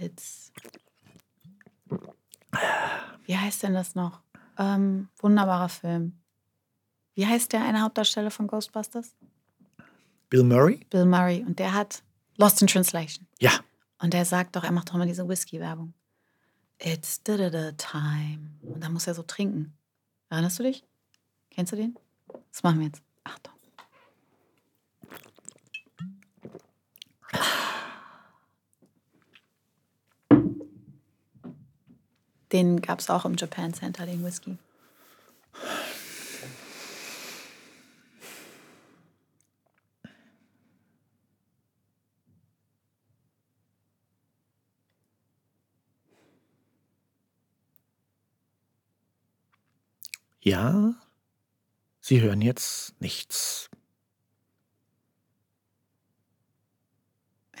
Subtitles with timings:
[0.00, 0.50] It's.
[3.26, 4.20] Wie heißt denn das noch?
[4.58, 6.18] Ähm, wunderbarer Film.
[7.14, 9.14] Wie heißt der eine Hauptdarsteller von Ghostbusters?
[10.30, 10.86] Bill Murray?
[10.90, 11.44] Bill Murray.
[11.46, 12.02] Und der hat
[12.36, 13.26] Lost in Translation.
[13.40, 13.52] Ja.
[13.98, 15.92] Und der sagt doch, er macht doch immer diese Whisky-Werbung.
[16.78, 18.52] It's da da da time.
[18.62, 19.76] Und dann muss er so trinken.
[20.30, 20.84] Erinnerst du dich?
[21.50, 21.98] Kennst du den?
[22.50, 23.02] Das machen wir jetzt.
[23.24, 23.52] Achtung.
[32.52, 34.58] Den gab es auch im Japan Center, den Whisky.
[50.42, 50.94] Ja,
[52.00, 53.70] Sie hören jetzt nichts.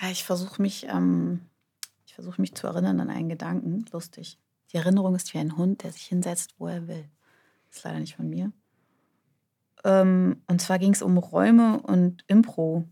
[0.00, 1.46] Ja, ich versuche mich, ähm,
[2.06, 3.84] ich versuche mich zu erinnern an einen Gedanken.
[3.92, 4.38] Lustig.
[4.72, 7.08] Die Erinnerung ist wie ein Hund, der sich hinsetzt, wo er will.
[7.70, 8.52] Ist leider nicht von mir.
[9.84, 12.88] Ähm, und zwar ging es um Räume und Impro.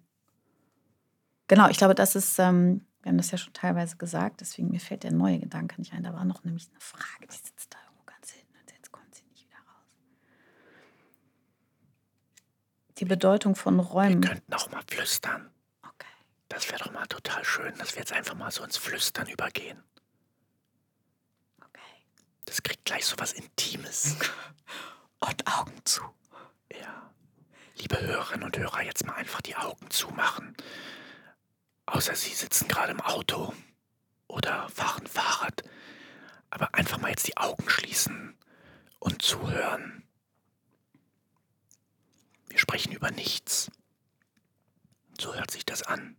[1.47, 4.81] Genau, ich glaube, das ist, ähm, wir haben das ja schon teilweise gesagt, deswegen mir
[4.81, 6.03] fällt der neue Gedanke nicht ein.
[6.03, 9.15] Da war noch nämlich eine Frage, die sitzt da irgendwo ganz hinten und jetzt kommt
[9.15, 9.87] sie nicht wieder raus.
[12.99, 14.21] Die Bedeutung von Wir Räumen.
[14.21, 15.51] könnten auch mal flüstern.
[15.83, 16.07] Okay.
[16.49, 19.83] Das wäre doch mal total schön, dass wir jetzt einfach mal so ins Flüstern übergehen.
[22.89, 24.17] Gleich so was Intimes.
[25.21, 26.01] Und Augen zu.
[26.73, 27.13] Ja.
[27.77, 30.57] Liebe Hörerinnen und Hörer, jetzt mal einfach die Augen zumachen.
[31.85, 33.53] Außer Sie sitzen gerade im Auto
[34.27, 35.65] oder fahren Fahrrad.
[36.49, 38.39] Aber einfach mal jetzt die Augen schließen
[39.01, 40.09] und zuhören.
[42.47, 43.71] Wir sprechen über nichts.
[45.21, 46.17] So hört sich das an.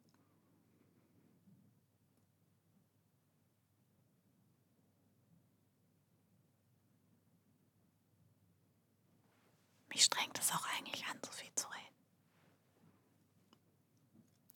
[9.90, 11.80] Mich strengt es auch eigentlich an, so viel zu reden.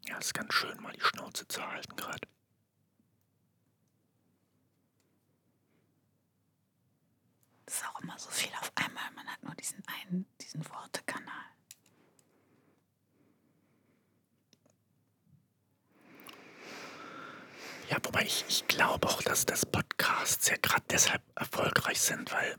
[0.05, 2.27] Ja, ist ganz schön, mal die Schnauze zu halten gerade.
[7.65, 9.09] Das ist auch immer so viel auf einmal.
[9.11, 11.45] Man hat nur diesen einen, diesen Wortekanal.
[17.89, 22.57] Ja, wobei ich, ich glaube auch, dass das Podcasts ja gerade deshalb erfolgreich sind, weil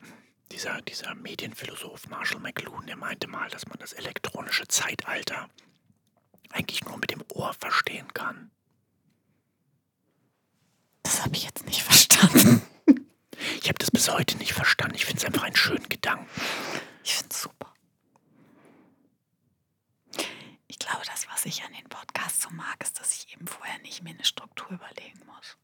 [0.55, 5.51] dieser, dieser Medienphilosoph Marshall McLuhan, der meinte mal, dass man das elektronische Zeitalter
[6.51, 8.53] eigentlich nur mit dem Ohr verstehen kann.
[11.03, 12.63] Das habe ich jetzt nicht verstanden.
[13.61, 14.95] Ich habe das bis heute nicht verstanden.
[14.95, 16.29] Ich finde es einfach einen schönen Gedanken.
[17.03, 17.75] Ich finde es super.
[20.69, 23.79] Ich glaube, das, was ich an den Podcasts so mag, ist, dass ich eben vorher
[23.81, 25.57] nicht mir eine Struktur überlegen muss.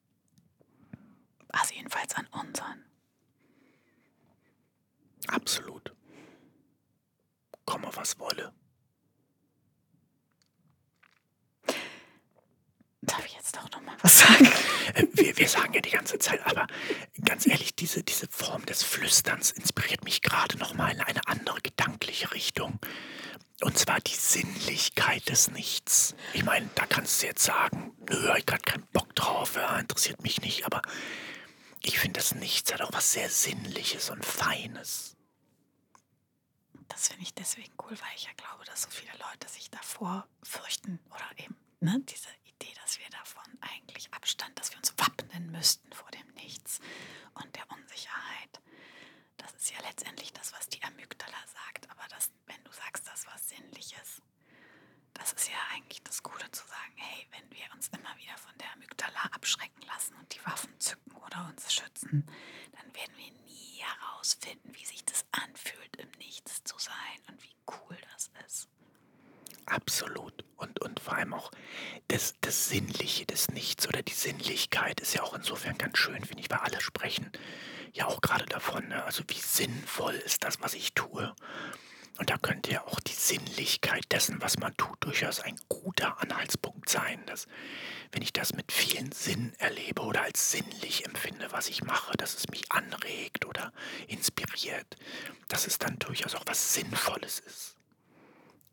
[1.49, 2.85] Also jedenfalls an unseren.
[5.29, 5.95] Absolut.
[7.65, 8.53] Komme, was wolle.
[13.03, 14.47] Darf ich jetzt doch noch mal was sagen?
[14.95, 16.67] Äh, Wir, wir sagen ja die ganze Zeit, aber
[17.25, 22.33] ganz ehrlich, diese, diese Form des Flüsterns inspiriert mich gerade nochmal in eine andere gedankliche
[22.33, 22.79] Richtung.
[23.61, 26.15] Und zwar die Sinnlichkeit des Nichts.
[26.33, 30.23] Ich meine, da kannst du jetzt sagen, nö, ich gerade keinen Bock drauf, ja, interessiert
[30.23, 30.81] mich nicht, aber
[31.83, 35.17] ich finde, das Nichts hat auch was sehr Sinnliches und Feines.
[36.87, 40.29] Das finde ich deswegen cool, weil ich ja glaube, dass so viele Leute sich davor
[40.45, 45.51] fürchten oder eben ne, diese Idee, dass wir davon eigentlich Abstand, dass wir uns wappnen
[45.51, 46.79] müssten vor dem Nichts
[47.35, 48.61] und der Unsicherheit.
[49.41, 51.91] Das ja letztendlich das, was die Amygdala sagt.
[51.91, 54.23] Aber das, wenn du sagst, das was Sinnliches,
[55.15, 58.57] das ist ja eigentlich das Gute zu sagen, hey, wenn wir uns immer wieder von
[58.59, 62.27] der Amygdala abschrecken lassen und die Waffen zücken oder uns schützen,
[62.73, 66.95] dann werden wir nie herausfinden, wie sich das anfühlt, im Nichts zu sein
[67.29, 68.69] und wie cool das ist.
[69.67, 70.45] Absolut.
[70.57, 71.51] Und, und vor allem auch
[72.09, 76.43] das, das Sinnliche des Nichts oder die Sinnlichkeit ist ja auch insofern ganz schön, finde
[76.43, 77.31] ich, weil alle sprechen
[77.93, 79.05] ja auch gerade davon, ne?
[79.05, 81.35] also wie sinnvoll ist das, was ich tue.
[82.19, 86.91] Und da könnte ja auch die Sinnlichkeit dessen, was man tut, durchaus ein guter Anhaltspunkt
[86.91, 87.47] sein, dass
[88.13, 92.35] wenn ich das mit vielen Sinn erlebe oder als sinnlich empfinde, was ich mache, dass
[92.35, 93.73] es mich anregt oder
[94.07, 94.97] inspiriert,
[95.49, 97.77] dass es dann durchaus auch was Sinnvolles ist.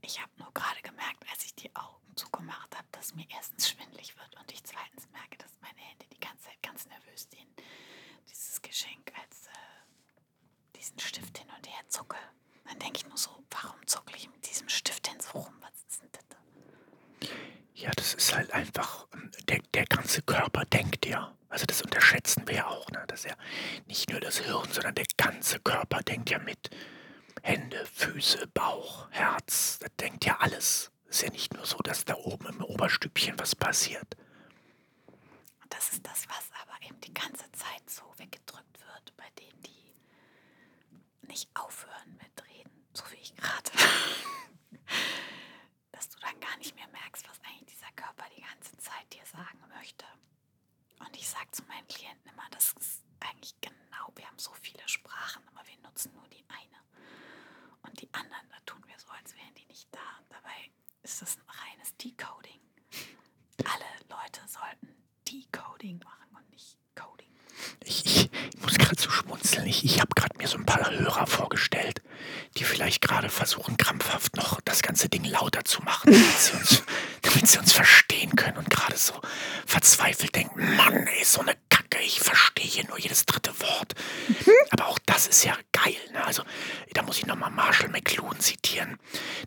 [0.01, 4.17] Ich habe nur gerade gemerkt, als ich die Augen zugemacht habe, dass mir erstens schwindlig
[4.17, 7.47] wird und ich zweitens merke, dass meine Hände die ganze Zeit ganz nervös den,
[8.29, 12.17] dieses Geschenk als äh, diesen Stift hin und her zucke.
[12.65, 15.53] Dann denke ich nur so, warum zucke ich mit diesem Stift denn so rum?
[15.61, 17.29] Was ist denn das?
[17.73, 21.33] Ja, das ist halt einfach ähm, der, der ganze Körper denkt ja.
[21.49, 23.03] Also das unterschätzen wir ja auch, ne?
[23.07, 23.35] dass ja
[23.85, 26.69] nicht nur das Hirn, sondern der ganze Körper denkt ja mit.
[27.43, 30.91] Hände, Füße, Bauch, Herz, das denkt ja alles.
[31.09, 34.17] Ist ja nicht nur so, dass da oben im Oberstübchen was passiert.
[35.69, 39.93] Das ist das, was aber eben die ganze Zeit so weggedrückt wird bei denen, die
[41.27, 43.71] nicht aufhören mit Reden, so wie ich gerade.
[45.91, 49.25] dass du dann gar nicht mehr merkst, was eigentlich dieser Körper die ganze Zeit dir
[49.25, 50.05] sagen möchte.
[50.99, 54.87] Und ich sage zu meinen Klienten immer, das ist eigentlich genau, wir haben so viele
[54.87, 56.77] Sprachen, aber wir nutzen nur die eine.
[57.83, 59.86] Und die anderen, da tun wir so, als wären die nicht
[61.07, 62.59] ist das ein reines Decoding.
[63.63, 64.93] Alle Leute sollten
[65.25, 67.29] Decoding machen und nicht Coding.
[67.85, 68.29] Ich, ich,
[68.61, 69.65] muss gerade so schmunzeln.
[69.67, 72.01] Ich, ich habe gerade mir so ein paar Hörer vorgestellt,
[72.57, 76.83] die vielleicht gerade versuchen, krampfhaft noch das ganze Ding lauter zu machen, damit sie uns,
[77.21, 79.13] damit sie uns verstehen können und gerade so
[79.65, 81.55] verzweifelt denken, Mann, ey, so eine
[82.07, 83.93] ich verstehe hier nur jedes dritte Wort.
[84.71, 85.97] Aber auch das ist ja geil.
[86.13, 86.25] Ne?
[86.25, 86.43] Also
[86.93, 88.97] da muss ich nochmal Marshall McLuhan zitieren.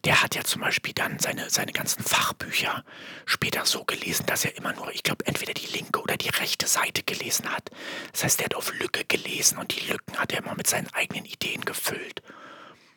[0.05, 2.85] Der hat ja zum Beispiel dann seine, seine ganzen Fachbücher
[3.27, 6.67] später so gelesen, dass er immer nur, ich glaube, entweder die linke oder die rechte
[6.67, 7.71] Seite gelesen hat.
[8.12, 10.93] Das heißt, er hat auf Lücke gelesen und die Lücken hat er immer mit seinen
[10.93, 12.23] eigenen Ideen gefüllt.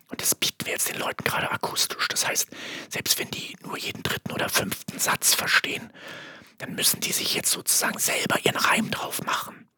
[0.09, 2.07] Und das bieten wir jetzt den Leuten gerade akustisch.
[2.09, 2.49] Das heißt,
[2.89, 5.91] selbst wenn die nur jeden dritten oder fünften Satz verstehen,
[6.63, 9.69] dann müssen die sich jetzt sozusagen selber ihren Reim drauf machen.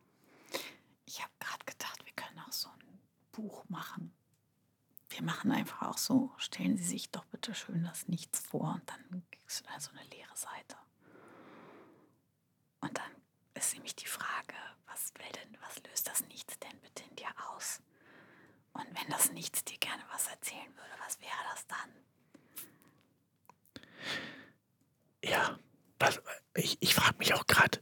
[1.06, 3.02] Ich habe gerade gedacht, wir können auch so ein
[3.32, 4.16] Buch machen.
[5.10, 8.88] Wir machen einfach auch so, stellen Sie sich doch bitte schön das Nichts vor und
[8.88, 10.78] dann kriegst du da so eine leere Seite.
[12.82, 13.12] Und dann
[13.56, 14.54] ist nämlich die Frage,
[14.86, 17.82] was will denn, was löst das Nichts denn bitte in dir aus?
[18.74, 21.90] Und wenn das Nichts dir gerne was erzählen würde, was wäre das dann?
[26.56, 27.80] Ja, ich, ich frage mich auch gerade,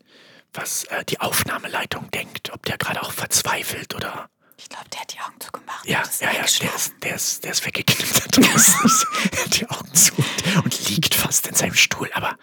[0.53, 4.29] was äh, die Aufnahmeleitung denkt, ob der gerade auch verzweifelt oder.
[4.57, 5.85] Ich glaube, der hat die Augen zugemacht.
[5.85, 8.91] Ja, ja, ja, der ist, der ist, der ist weggeknickt da draußen.
[9.31, 12.09] er hat die Augen zu und, und liegt fast in seinem Stuhl.
[12.13, 12.37] Aber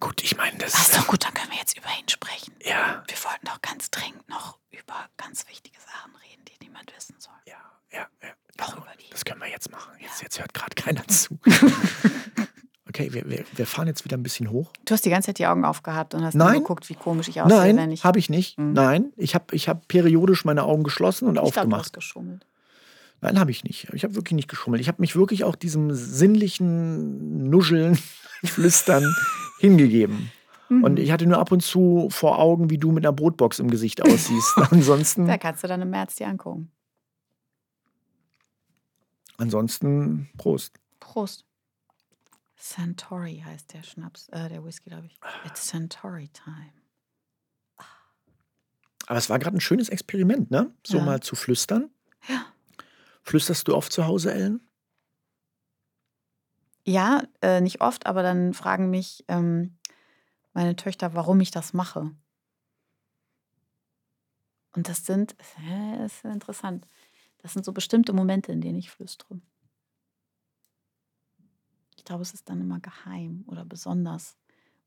[0.00, 0.74] gut, ich meine, das.
[0.74, 2.54] Ist doch gut, dann können wir jetzt über ihn sprechen.
[2.62, 7.14] Ja, Wir wollten doch ganz dringend noch über ganz wichtige Sachen reden, die niemand wissen
[7.18, 7.34] soll.
[7.46, 7.58] ja,
[7.92, 8.30] ja, ja.
[8.64, 9.08] Auch Genau, über die.
[9.10, 9.92] das können wir jetzt machen.
[10.00, 11.38] Jetzt, jetzt hört gerade keiner zu.
[12.90, 14.72] Okay, wir, wir, wir fahren jetzt wieder ein bisschen hoch.
[14.84, 16.58] Du hast die ganze Zeit die Augen aufgehabt und hast Nein.
[16.58, 18.02] geguckt, wie komisch ich aussehe, wenn Nein, ich.
[18.02, 18.58] habe ich nicht.
[18.58, 18.72] Mhm.
[18.72, 21.80] Nein, ich habe ich hab periodisch meine Augen geschlossen und ich glaube, du aufgemacht.
[21.82, 22.46] hast geschummelt.
[23.20, 23.88] Nein, habe ich nicht.
[23.92, 24.80] Ich habe wirklich nicht geschummelt.
[24.80, 27.96] Ich habe mich wirklich auch diesem sinnlichen Nuscheln,
[28.44, 29.04] Flüstern
[29.60, 30.32] hingegeben.
[30.68, 30.82] Mhm.
[30.82, 33.70] Und ich hatte nur ab und zu vor Augen, wie du mit einer Brotbox im
[33.70, 34.56] Gesicht aussiehst.
[34.70, 36.72] ansonsten, Da kannst du dann im März dir angucken.
[39.36, 40.74] ansonsten, Prost.
[40.98, 41.44] Prost.
[42.60, 45.18] Santori heißt der Schnaps, äh, der Whisky, glaube ich.
[45.46, 46.72] It's Santori time.
[49.06, 50.72] Aber es war gerade ein schönes Experiment, ne?
[50.86, 51.04] So Ja.
[51.04, 51.90] mal zu flüstern.
[52.28, 52.46] Ja.
[53.22, 54.60] Flüsterst du oft zu Hause, Ellen?
[56.86, 59.78] Ja, äh, nicht oft, aber dann fragen mich ähm,
[60.52, 62.10] meine Töchter, warum ich das mache.
[64.72, 66.86] Und das sind, äh, das ist interessant,
[67.38, 69.40] das sind so bestimmte Momente, in denen ich flüstere.
[72.00, 74.38] Ich glaube, es ist dann immer geheim oder besonders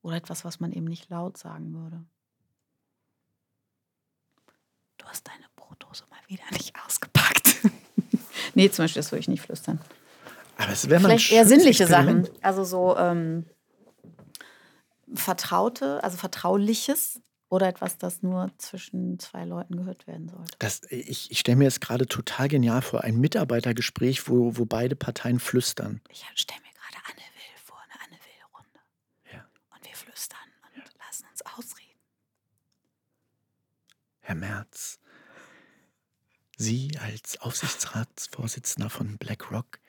[0.02, 2.04] oder etwas, was man eben nicht laut sagen würde.
[4.98, 7.60] Du hast deine Brotdose mal wieder nicht ausgepackt.
[8.56, 9.80] nee, zum Beispiel, das würde ich nicht flüstern.
[10.58, 11.86] Aber es wäre Vielleicht eher sinnliche.
[11.86, 12.28] Sachen.
[12.42, 13.46] Also so ähm,
[15.14, 17.22] Vertraute, also Vertrauliches
[17.54, 20.58] oder etwas, das nur zwischen zwei Leuten gehört werden sollte.
[20.58, 24.96] Das, ich ich stelle mir jetzt gerade total genial vor, ein Mitarbeitergespräch, wo, wo beide
[24.96, 26.02] Parteien flüstern.
[26.10, 28.80] Ich stelle mir gerade Anne Will vor, eine Anne Will-Runde.
[29.32, 29.46] Ja.
[29.70, 30.40] Und wir flüstern
[30.76, 32.00] und lassen uns ausreden.
[34.26, 35.00] Herr Merz,
[36.56, 39.80] Sie als Aufsichtsratsvorsitzender von BlackRock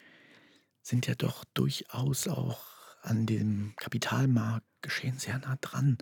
[0.83, 2.67] sind ja doch durchaus auch
[3.03, 5.99] an dem Kapitalmarktgeschehen sehr nah dran.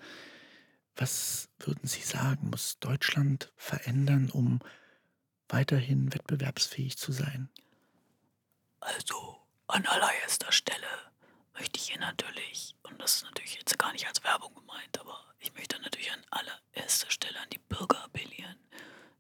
[0.97, 4.61] Was würden Sie sagen, muss Deutschland verändern, um
[5.51, 7.51] weiterhin wettbewerbsfähig zu sein?
[8.81, 11.12] Also an allererster Stelle
[11.54, 15.25] möchte ich hier natürlich, und das ist natürlich jetzt gar nicht als Werbung gemeint, aber
[15.40, 18.56] ich möchte natürlich an allererster Stelle an die Bürger appellieren,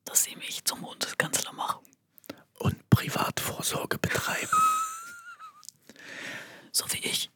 [0.04, 1.84] dass sie mich zum Bundeskanzler machen.
[2.58, 4.48] Und Privatvorsorge betreiben.
[6.74, 7.30] So wie ich.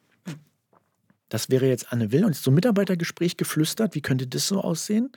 [1.28, 3.94] Das wäre jetzt Anne Will und ist so ein Mitarbeitergespräch geflüstert.
[3.94, 5.12] Wie könnte das so aussehen?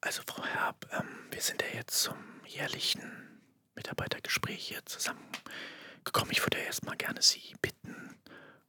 [0.00, 2.14] Also, Frau Herb, ähm, wir sind ja jetzt zum
[2.46, 3.02] jährlichen
[3.74, 6.30] Mitarbeitergespräch hier zusammengekommen.
[6.30, 7.99] Ich würde erstmal gerne Sie bitten,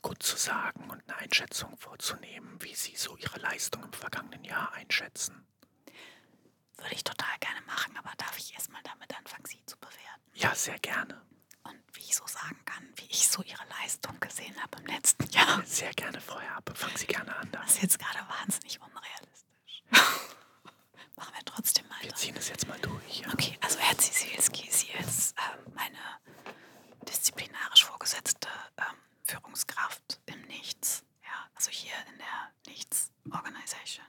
[0.01, 4.72] gut zu sagen und eine Einschätzung vorzunehmen, wie Sie so Ihre Leistung im vergangenen Jahr
[4.74, 5.46] einschätzen.
[6.77, 10.31] Würde ich total gerne machen, aber darf ich erstmal damit anfangen, Sie zu bewerten?
[10.34, 11.22] Ja, sehr gerne.
[11.63, 15.29] Und wie ich so sagen kann, wie ich so Ihre Leistung gesehen habe im letzten
[15.29, 15.62] Jahr.
[15.65, 16.74] Sehr gerne, Frau Herbe.
[16.74, 17.50] Fangen Sie gerne an.
[17.51, 19.84] Das ist jetzt gerade wahnsinnig unrealistisch.
[21.15, 22.03] Machen wir trotzdem weiter.
[22.03, 23.20] Wir ziehen es jetzt mal durch.
[23.20, 23.27] Ja.
[23.34, 25.98] Okay, also Herr Zisielski, Sie als ähm, meine
[27.08, 28.96] disziplinarisch vorgesetzte ähm,
[29.32, 34.06] Führungskraft im Nichts, ja, also hier in der Nichts Organization,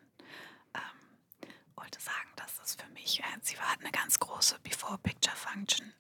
[0.74, 5.94] ähm, wollte sagen, dass das für mich, äh, sie hat eine ganz große Before-Picture-Function,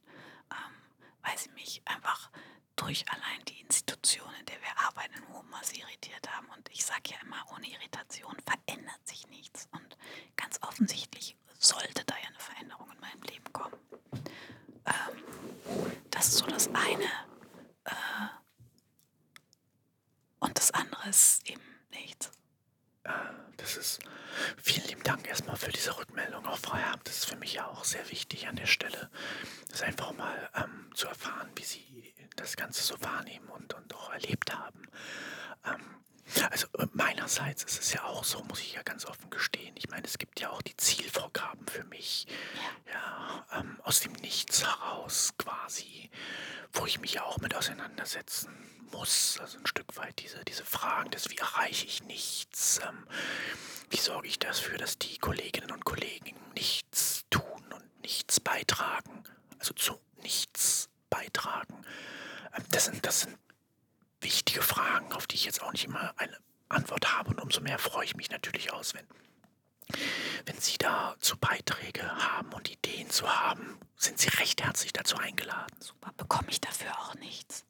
[0.50, 0.74] ähm,
[1.22, 2.32] weil sie mich einfach
[2.74, 6.48] durch allein die Institution, in der wir arbeiten, in Maße irritiert haben.
[6.48, 9.68] Und ich sage ja immer, ohne Irritation verändert sich nichts.
[9.70, 9.96] Und
[10.34, 13.78] ganz offensichtlich sollte da ja eine Veränderung in meinem Leben kommen.
[14.86, 17.04] Ähm, das ist so das eine.
[17.84, 18.41] Äh,
[20.42, 22.30] und das andere ist eben nichts.
[23.56, 24.00] Das ist
[24.60, 27.04] vielen lieben Dank erstmal für diese Rückmeldung, auch Frau Herb.
[27.04, 29.08] Das ist für mich ja auch sehr wichtig an der Stelle,
[29.68, 34.10] das einfach mal ähm, zu erfahren, wie Sie das Ganze so wahrnehmen und, und auch
[34.12, 34.82] erlebt haben.
[35.64, 35.80] Ähm,
[36.50, 39.74] also äh, meinerseits ist es ja auch so, muss ich ja ganz offen gestehen.
[39.76, 42.26] Ich meine, es gibt ja auch die Zielvorgaben für mich,
[42.92, 46.10] ja, ähm, aus dem Nichts heraus quasi,
[46.72, 48.50] wo ich mich ja auch mit auseinandersetzen
[48.92, 49.38] muss.
[49.40, 53.06] Also ein Stück weit diese, diese Fragen des, wie erreiche ich nichts, ähm,
[53.90, 59.24] wie sorge ich dafür, dass die Kolleginnen und Kollegen nichts tun und nichts beitragen,
[59.58, 61.84] also zu nichts beitragen.
[62.56, 63.36] Ähm, das, sind, das sind
[64.22, 66.36] wichtige Fragen, auf die ich jetzt auch nicht immer eine
[66.68, 67.30] Antwort habe.
[67.30, 69.06] Und umso mehr freue ich mich natürlich aus, wenn,
[70.46, 75.76] wenn Sie dazu Beiträge haben und Ideen zu haben, sind Sie recht herzlich dazu eingeladen.
[75.80, 77.64] Super, bekomme ich dafür auch nichts?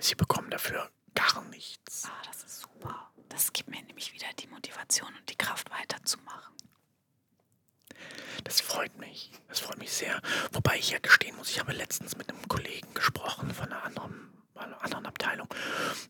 [0.00, 2.04] Sie bekommen dafür gar nichts.
[2.06, 3.10] Ah, das ist super.
[3.28, 6.54] Das gibt mir nämlich wieder die Motivation und die Kraft weiterzumachen.
[8.44, 9.32] Das freut mich.
[9.48, 10.20] Das freut mich sehr.
[10.52, 14.32] Wobei ich ja gestehen muss, ich habe letztens mit einem Kollegen gesprochen von einer anderen,
[14.58, 15.48] einer anderen Abteilung.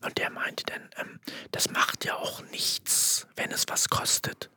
[0.03, 1.19] Und der meinte dann, ähm,
[1.51, 4.49] das macht ja auch nichts, wenn es was kostet.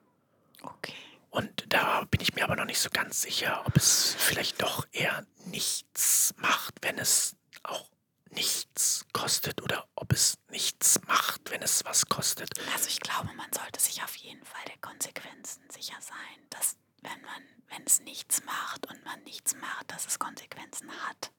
[0.62, 0.94] Okay.
[1.30, 4.86] Und da bin ich mir aber noch nicht so ganz sicher, ob es vielleicht doch
[4.92, 7.88] eher nichts macht, wenn es auch
[8.30, 12.50] nichts kostet oder ob es nichts macht, wenn es was kostet.
[12.74, 17.20] Also ich glaube, man sollte sich auf jeden Fall der Konsequenzen sicher sein, dass wenn
[17.22, 21.32] man, wenn es nichts macht und man nichts macht, dass es Konsequenzen hat.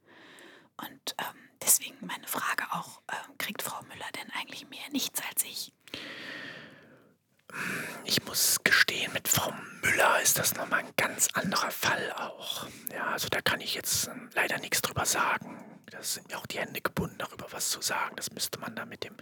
[0.77, 5.43] Und ähm, deswegen meine Frage auch, ähm, kriegt Frau Müller denn eigentlich mehr nichts als
[5.43, 5.71] ich?
[8.05, 12.67] Ich muss gestehen, mit Frau Müller ist das nochmal ein ganz anderer Fall auch.
[12.91, 15.59] Ja, also da kann ich jetzt ähm, leider nichts drüber sagen.
[15.91, 18.15] Das sind mir auch die Hände gebunden, darüber was zu sagen.
[18.15, 19.15] Das müsste man da mit dem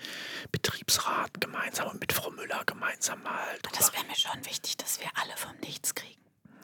[0.51, 5.09] Betriebsrat gemeinsam und mit Frau Müller gemeinsam mal Das wäre mir schon wichtig, dass wir
[5.15, 6.23] alle vom Nichts kriegen.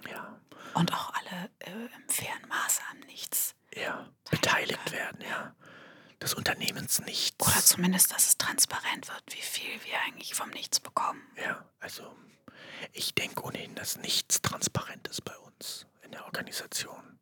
[0.10, 0.40] ja,
[0.76, 3.54] Und auch alle äh, im fairen Maße am Nichts.
[3.76, 5.54] ja, beteiligt werden, ja.
[6.22, 7.46] Des Unternehmens nichts.
[7.46, 11.22] Oder zumindest, dass es transparent wird, wie viel wir eigentlich vom Nichts bekommen.
[11.36, 12.16] Ja, also
[12.94, 17.20] ich denke ohnehin, dass nichts transparent ist bei uns in der Organisation.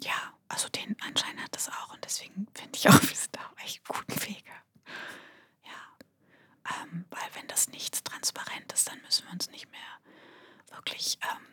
[0.00, 3.40] Ja, also den Anschein hat das auch und deswegen finde ich auch, wir sind da
[3.46, 4.52] auf echt guten Wege.
[5.64, 9.80] Ja, ähm, weil wenn das nichts transparent ist, dann müssen wir uns nicht mehr
[10.76, 11.46] wirklich, ähm,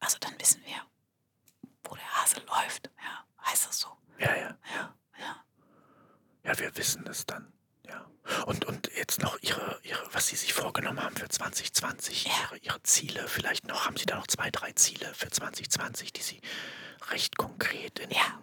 [0.00, 0.80] also dann wissen wir,
[1.84, 2.90] wo der Hase läuft.
[3.02, 3.88] Ja, heißt das so?
[4.18, 5.44] Ja, ja, Ja, ja.
[6.44, 7.52] ja, wir wissen es dann.
[7.86, 8.06] Ja.
[8.46, 12.32] Und, und jetzt noch ihre, ihre, was Sie sich vorgenommen haben für 2020, Ja.
[12.44, 13.28] ihre, ihre Ziele.
[13.28, 16.40] Vielleicht noch, haben Sie da noch zwei, drei Ziele für 2020, die Sie
[17.10, 18.40] recht konkret in Ja.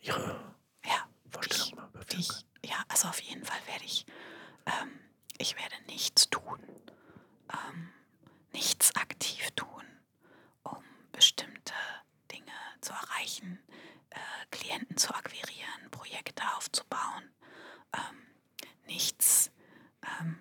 [0.00, 0.40] Ihre
[0.84, 2.44] Ja, Vorstellung ich, mal überführen ich, können.
[2.64, 4.06] ja, also auf jeden Fall werde ich,
[4.64, 4.98] ähm,
[5.36, 6.58] ich werde nichts tun,
[7.52, 7.92] ähm,
[8.54, 9.84] nichts aktiv tun,
[10.62, 11.74] um bestimmte
[12.32, 13.62] Dinge zu erreichen,
[14.08, 14.18] äh,
[14.50, 17.30] Klienten zu akquirieren, Projekte aufzubauen,
[17.92, 18.16] ähm,
[18.86, 19.50] nichts
[20.18, 20.40] ähm,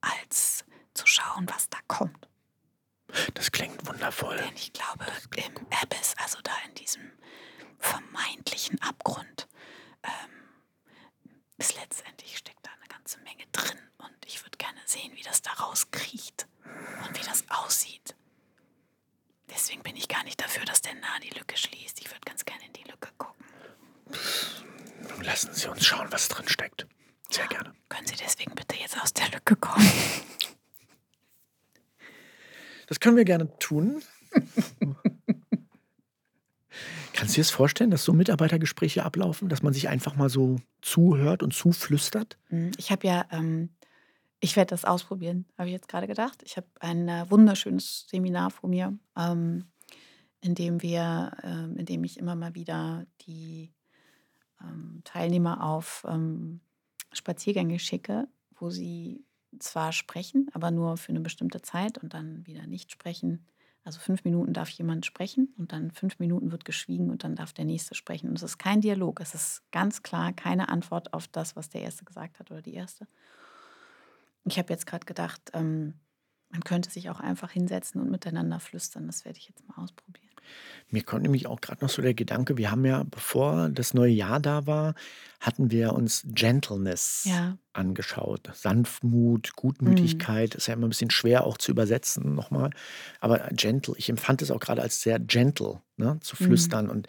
[0.00, 2.28] als zu schauen, was da kommt.
[3.34, 4.36] Das klingt wundervoll.
[4.38, 7.12] Denn ich glaube, im Abyss, also da in diesem
[7.78, 9.33] vermeintlichen Abgrund,
[11.58, 13.78] ist letztendlich steckt da eine ganze Menge drin.
[13.98, 16.46] Und ich würde gerne sehen, wie das da rauskriecht
[17.06, 18.14] und wie das aussieht.
[19.50, 22.00] Deswegen bin ich gar nicht dafür, dass der Nah die Lücke schließt.
[22.00, 23.44] Ich würde ganz gerne in die Lücke gucken.
[25.22, 26.86] Lassen Sie uns schauen, was drin steckt.
[27.30, 27.74] Sehr gerne.
[27.88, 29.88] Können Sie deswegen bitte jetzt aus der Lücke kommen?
[32.86, 34.02] Das können wir gerne tun.
[37.14, 40.56] Kannst du dir das vorstellen, dass so Mitarbeitergespräche ablaufen, dass man sich einfach mal so
[40.82, 42.36] zuhört und zuflüstert?
[42.48, 43.70] Hm, ich habe ja, ähm,
[44.40, 46.42] ich werde das ausprobieren, habe ich jetzt gerade gedacht.
[46.44, 49.66] Ich habe ein äh, wunderschönes Seminar vor mir, ähm,
[50.40, 53.72] in dem wir, ähm, in dem ich immer mal wieder die
[54.60, 56.60] ähm, Teilnehmer auf ähm,
[57.12, 59.24] Spaziergänge schicke, wo sie
[59.60, 63.46] zwar sprechen, aber nur für eine bestimmte Zeit und dann wieder nicht sprechen.
[63.84, 67.52] Also fünf Minuten darf jemand sprechen und dann fünf Minuten wird geschwiegen und dann darf
[67.52, 68.30] der Nächste sprechen.
[68.30, 71.82] Und es ist kein Dialog, es ist ganz klar keine Antwort auf das, was der
[71.82, 73.06] Erste gesagt hat oder die Erste.
[74.46, 75.94] Ich habe jetzt gerade gedacht, ähm,
[76.54, 79.06] man könnte sich auch einfach hinsetzen und miteinander flüstern.
[79.08, 80.30] Das werde ich jetzt mal ausprobieren.
[80.90, 84.12] Mir kommt nämlich auch gerade noch so der Gedanke, wir haben ja, bevor das neue
[84.12, 84.94] Jahr da war,
[85.40, 87.58] hatten wir uns Gentleness Ja.
[87.72, 88.50] angeschaut.
[88.54, 89.56] Sanftmut, Mhm.
[89.56, 92.70] Gutmütigkeit, ist ja immer ein bisschen schwer auch zu übersetzen nochmal.
[93.20, 96.44] Aber gentle, ich empfand es auch gerade als sehr gentle, ne, zu Mhm.
[96.46, 96.90] flüstern.
[96.90, 97.08] Und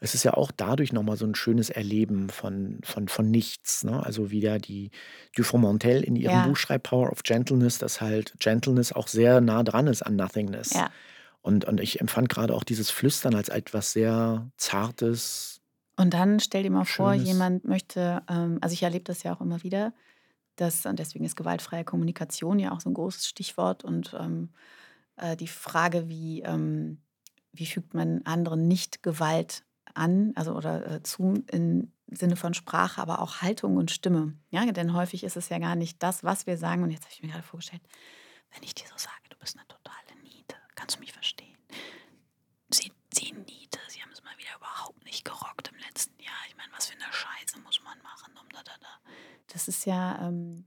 [0.00, 3.84] es ist ja auch dadurch nochmal so ein schönes Erleben von, von, von nichts.
[3.84, 4.04] Ne?
[4.04, 4.90] Also wieder die
[5.36, 6.46] Dufour-Montel in ihrem Ja.
[6.46, 10.72] Buch schreibt Power of Gentleness, dass halt Gentleness auch sehr nah dran ist an Nothingness.
[10.72, 10.90] Ja.
[11.42, 15.60] Und, und ich empfand gerade auch dieses Flüstern als etwas sehr Zartes,
[15.96, 17.28] Und dann stell dir mal vor, Schönes.
[17.28, 19.92] jemand möchte, ähm, also ich erlebe das ja auch immer wieder,
[20.56, 24.50] dass, und deswegen ist gewaltfreie Kommunikation ja auch so ein großes Stichwort und ähm,
[25.16, 27.02] äh, die Frage, wie, ähm,
[27.52, 33.00] wie fügt man anderen nicht Gewalt an, also oder äh, zu im Sinne von Sprache,
[33.00, 34.34] aber auch Haltung und Stimme.
[34.50, 36.82] Ja, denn häufig ist es ja gar nicht das, was wir sagen.
[36.82, 37.82] Und jetzt habe ich mir gerade vorgestellt,
[38.52, 41.56] wenn ich dir so sage, du bist eine totale Niete, kannst du mich verstehen?
[42.70, 46.34] Sie, sie Niete, sie haben es mal wieder überhaupt nicht gerockt im letzten Jahr.
[46.48, 49.12] Ich meine, was für eine Scheiße muss man machen, um da, da, da.
[49.48, 50.66] Das ist ja, ähm,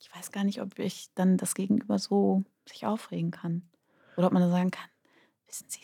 [0.00, 3.68] ich weiß gar nicht, ob ich dann das Gegenüber so sich aufregen kann.
[4.16, 4.88] Oder ob man dann sagen kann,
[5.46, 5.80] wissen Sie?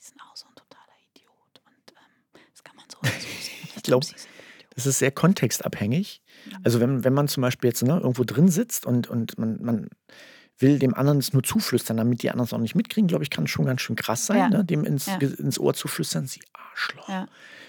[0.00, 1.60] Sie sind auch so ein totaler Idiot.
[1.66, 2.89] Und ähm, das kann man so oder so sehen.
[3.76, 4.28] Ich glaub, Sie sind ein Idiot.
[4.74, 6.22] Das ist sehr kontextabhängig.
[6.62, 9.88] Also wenn, wenn man zum Beispiel jetzt ne, irgendwo drin sitzt und, und man, man
[10.58, 13.30] will dem anderen es nur zuflüstern, damit die anderen es auch nicht mitkriegen, glaube ich,
[13.30, 14.48] kann es schon ganz schön krass sein, Ja.
[14.48, 15.16] ne, dem ins, Ja.
[15.18, 17.08] Ins Ohr zu flüstern, sie Arschloch.
[17.08, 17.26] Ja.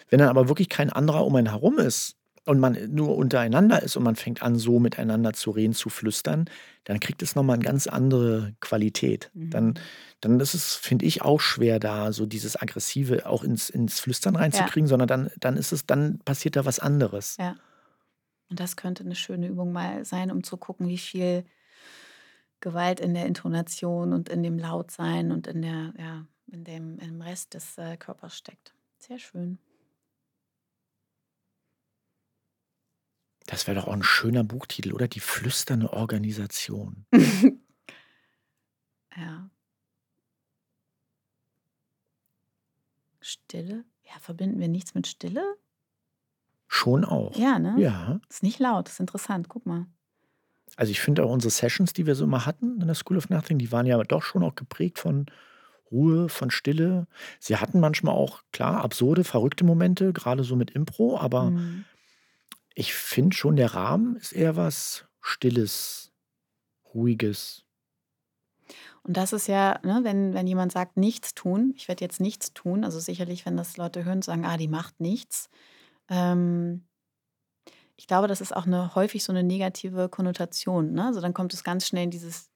[0.09, 2.15] Wenn dann aber wirklich kein anderer um einen herum ist
[2.51, 6.45] und man nur untereinander ist und man fängt an, so miteinander zu reden, zu flüstern,
[6.83, 9.31] dann kriegt es nochmal eine ganz andere Qualität.
[9.33, 9.73] Dann, Mhm.
[10.21, 14.35] dann ist es, finde ich, auch schwer, da so dieses Aggressive auch ins, ins Flüstern
[14.35, 17.37] reinzukriegen, sondern dann, dann ist es, dann passiert da was anderes.
[17.39, 17.55] Ja.
[18.49, 21.45] Und das könnte eine schöne Übung mal sein, um zu gucken, wie viel
[22.59, 27.21] Gewalt in der Intonation und in dem Lautsein und in der, ja, in dem, im
[27.21, 28.73] Rest des äh, Körpers steckt.
[28.99, 29.57] Sehr schön.
[33.51, 35.09] Das wäre doch auch ein schöner Buchtitel, oder?
[35.09, 37.05] Die flüsternde Organisation.
[39.17, 39.49] ja.
[43.19, 43.83] Stille?
[44.05, 45.43] Ja, verbinden wir nichts mit Stille?
[46.69, 47.35] Schon auch.
[47.35, 47.75] Ja, ne?
[47.77, 48.21] Ja.
[48.29, 49.49] Ist nicht laut, ist interessant.
[49.49, 49.85] Guck mal.
[50.77, 53.29] Also ich finde auch unsere Sessions, die wir so immer hatten in der School of
[53.29, 55.25] Nothing, die waren ja doch schon auch geprägt von
[55.91, 57.05] Ruhe, von Stille.
[57.41, 61.83] Sie hatten manchmal auch, klar, absurde, verrückte Momente, gerade so mit Impro, aber Mhm.
[62.75, 66.11] Ich finde schon, der Rahmen ist eher was Stilles,
[66.93, 67.65] Ruhiges.
[69.03, 72.53] Und das ist ja, ne, wenn, wenn jemand sagt, nichts tun, ich werde jetzt nichts
[72.53, 75.49] tun, also sicherlich, wenn das Leute hören, sagen, ah, die macht nichts.
[76.09, 76.85] Ähm,
[77.97, 80.93] ich glaube, das ist auch eine, häufig so eine negative Konnotation.
[80.93, 81.05] Ne?
[81.05, 82.49] Also dann kommt es ganz schnell in dieses,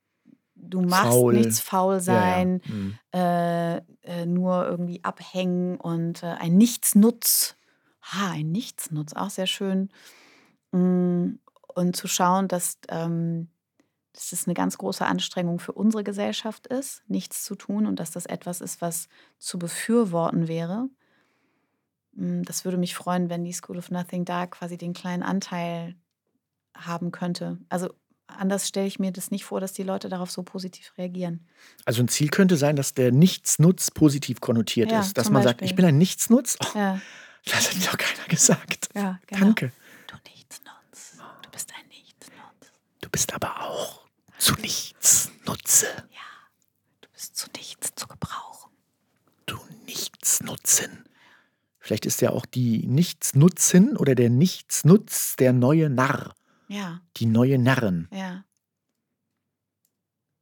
[0.56, 1.34] du machst Faul.
[1.34, 2.02] nichts, faul Ja, ja.
[2.36, 3.00] sein, Mhm.
[3.14, 7.56] äh, äh, nur irgendwie abhängen und äh, ein Nichtsnutz.
[8.14, 9.90] Ha, ein Nichtsnutz, auch sehr schön.
[10.72, 11.36] Mm,
[11.76, 13.50] Und zu schauen, dass, ähm,
[14.14, 18.12] dass das eine ganz große Anstrengung für unsere Gesellschaft ist, nichts zu tun und dass
[18.12, 19.08] das etwas ist, was
[19.40, 20.88] zu befürworten wäre.
[22.14, 25.96] Mm, Das würde mich freuen, wenn die School of Nothing da quasi den kleinen Anteil
[26.78, 27.58] haben könnte.
[27.70, 27.94] Also
[28.28, 31.48] anders stelle ich mir das nicht vor, dass die Leute darauf so positiv reagieren.
[31.86, 35.18] Also ein Ziel könnte sein, dass der Nichtsnutz positiv konnotiert Ja, ist.
[35.18, 35.70] Dass man sagt, Beispiel.
[35.72, 36.58] ich bin ein Nichtsnutz.
[36.64, 37.02] Oh, Ja,
[37.46, 38.90] das hat doch keiner gesagt.
[38.96, 39.42] ja genau.
[39.46, 39.72] Danke.
[40.08, 41.18] Du Nichtsnutz.
[41.44, 42.72] Du bist ein Nichtsnutz.
[43.02, 44.06] Du bist aber auch
[44.38, 45.88] zu nichts Nutze.
[46.12, 46.50] Ja,
[47.02, 48.72] du bist zu nichts zu gebrauchen.
[49.46, 51.06] Du Nichtsnutzen.
[51.80, 56.34] Vielleicht ist ja auch die Nichtsnutzen oder der Nichtsnutz der neue Narr.
[56.68, 58.08] Ja, Die neue Narren.
[58.12, 58.44] ja.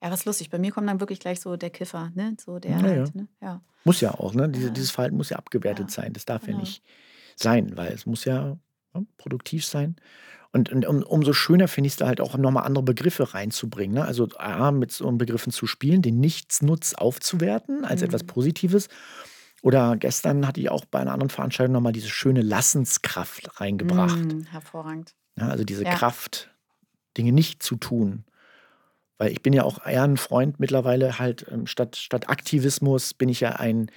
[0.04, 0.50] Ja, was lustig.
[0.50, 2.36] Bei mir kommt dann wirklich gleich so der Kiffer, ne?
[2.44, 3.14] So der Ja, halt, ja.
[3.22, 3.28] ne?
[3.42, 3.62] Ja.
[3.86, 4.50] Muss ja auch, ne?
[4.50, 4.74] Diese, Ja.
[4.74, 6.14] Dieses Verhalten muss ja abgewertet Ja, sein.
[6.14, 6.60] Das darf ja genau.
[6.60, 6.84] nicht
[7.38, 8.58] sein, weil es muss ja
[8.94, 9.96] ne, produktiv sein.
[10.52, 13.96] Und, und um, umso schöner finde ich es da halt auch nochmal andere Begriffe reinzubringen.
[13.96, 14.06] Ne?
[14.06, 18.28] Also A, mit so Begriffen zu spielen, den Nichtsnutz aufzuwerten als etwas Mhm.
[18.28, 18.88] Positives
[19.64, 24.20] Oder gestern hatte ich auch bei einer anderen Veranstaltung nochmal diese schöne Lassenskraft reingebracht.
[24.20, 25.16] Mm, hervorragend.
[25.40, 25.96] Ja, also diese Ja.
[25.96, 26.52] Kraft,
[27.18, 28.26] Dinge nicht zu tun.
[29.24, 33.30] Weil ich bin ja auch eher ein Freund mittlerweile halt, ähm, statt, statt Aktivismus bin
[33.30, 33.90] ich ja ein,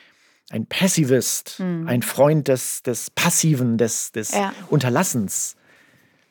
[0.51, 1.89] ein Passivist, Mhm.
[1.89, 4.53] ein Freund des, des Passiven, des, des Ja.
[4.71, 5.57] Unterlassens.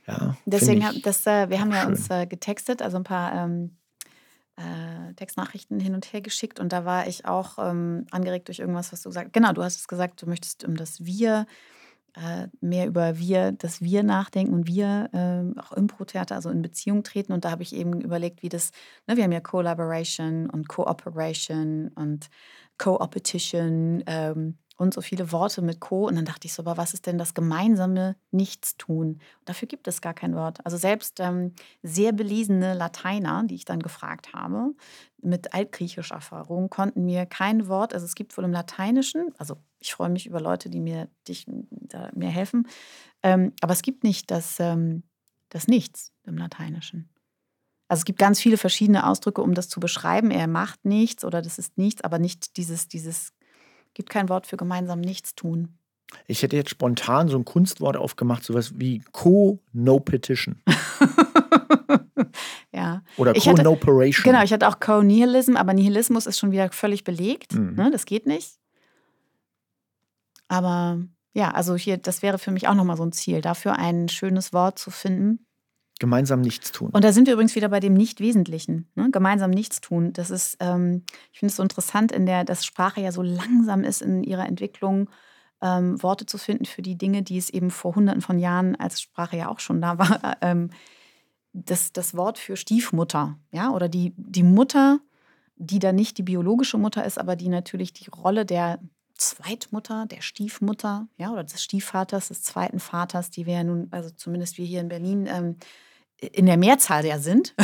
[0.07, 1.89] Ja, Deswegen, hab, das, äh, wir haben ja schön.
[1.89, 3.75] uns äh, getextet, also ein paar ähm,
[4.55, 8.93] äh, Textnachrichten hin und her geschickt und da war ich auch ähm, angeregt durch irgendwas,
[8.93, 9.33] was du gesagt hast.
[9.33, 11.47] Genau, du hast es gesagt, du möchtest um das Wir,
[12.15, 17.03] äh, mehr über Wir, das Wir nachdenken und wir ähm, auch Impro-Theater, also in Beziehung
[17.03, 17.33] treten.
[17.33, 18.71] Und da habe ich eben überlegt, wie das,
[19.07, 22.29] ne, wir haben ja Collaboration und Cooperation und
[22.77, 26.07] Co-Opetition ähm, und so viele Worte mit Co.
[26.07, 29.19] Und dann dachte ich so, aber was ist denn das gemeinsame Nichtstun?
[29.45, 30.59] Dafür gibt es gar kein Wort.
[30.65, 34.73] Also selbst ähm, sehr belesene Lateiner, die ich dann gefragt habe,
[35.21, 39.93] mit altgriechischer Erfahrung, konnten mir kein Wort, also es gibt wohl im Lateinischen, also ich
[39.93, 42.67] freue mich über Leute, die mir, dich, da, mir helfen,
[43.23, 45.03] ähm, aber es gibt nicht das, ähm,
[45.49, 47.09] das Nichts im Lateinischen.
[47.87, 50.31] Also es gibt ganz viele verschiedene Ausdrücke, um das zu beschreiben.
[50.31, 53.31] Er macht nichts oder das ist nichts, aber nicht dieses, dieses,
[53.95, 55.79] gibt kein Wort für gemeinsam nichts tun.
[56.27, 60.61] Ich hätte jetzt spontan so ein Kunstwort aufgemacht, sowas wie Co-No-Petition
[62.71, 63.01] ja.
[63.17, 64.23] oder Co-No-Peration.
[64.23, 67.55] Genau, ich hatte auch Co-Nihilism, aber Nihilismus ist schon wieder völlig belegt.
[67.55, 67.73] Mhm.
[67.73, 67.89] Ne?
[67.91, 68.59] Das geht nicht.
[70.47, 70.99] Aber
[71.33, 74.53] ja, also hier, das wäre für mich auch nochmal so ein Ziel, dafür ein schönes
[74.53, 75.44] Wort zu finden.
[75.99, 76.89] Gemeinsam nichts tun.
[76.91, 79.09] Und da sind wir übrigens wieder bei dem Nicht-Wesentlichen, ne?
[79.11, 80.11] gemeinsam nichts tun.
[80.11, 83.83] Das ist, ähm, ich finde es so interessant, in der, dass Sprache ja so langsam
[83.83, 85.09] ist in ihrer Entwicklung,
[85.61, 89.01] ähm, Worte zu finden für die Dinge, die es eben vor hunderten von Jahren, als
[89.01, 90.69] Sprache ja auch schon da war, ähm,
[91.53, 94.99] das, das Wort für Stiefmutter, ja, oder die, die Mutter,
[95.55, 98.79] die dann nicht die biologische Mutter ist, aber die natürlich die Rolle der
[99.15, 104.09] Zweitmutter, der Stiefmutter, ja, oder des Stiefvaters, des zweiten Vaters, die wir ja nun, also
[104.09, 105.55] zumindest wir hier in Berlin, ähm,
[106.17, 107.55] in der Mehrzahl ja sind.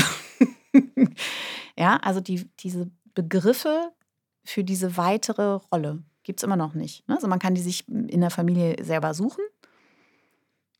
[1.78, 3.92] ja, also die, diese Begriffe
[4.44, 7.08] für diese weitere Rolle gibt es immer noch nicht.
[7.08, 7.16] Ne?
[7.16, 9.44] Also man kann die sich in der Familie selber suchen.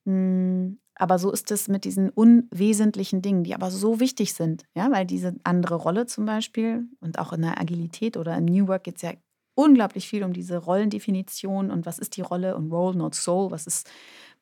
[0.06, 4.66] Mm, Aber so ist es mit diesen unwesentlichen Dingen, die aber so wichtig sind.
[4.76, 8.68] Ja, weil diese andere Rolle zum Beispiel und auch in der Agilität oder im New
[8.68, 9.14] Work geht es ja
[9.64, 13.68] unglaublich viel um diese Rollendefinition und was ist die Rolle und Role, not Soul, was
[13.68, 13.90] ist,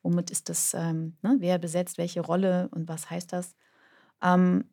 [0.02, 3.54] womit ist das, ähm, ne, wer besetzt welche Rolle und was heißt das?
[4.22, 4.64] Ähm,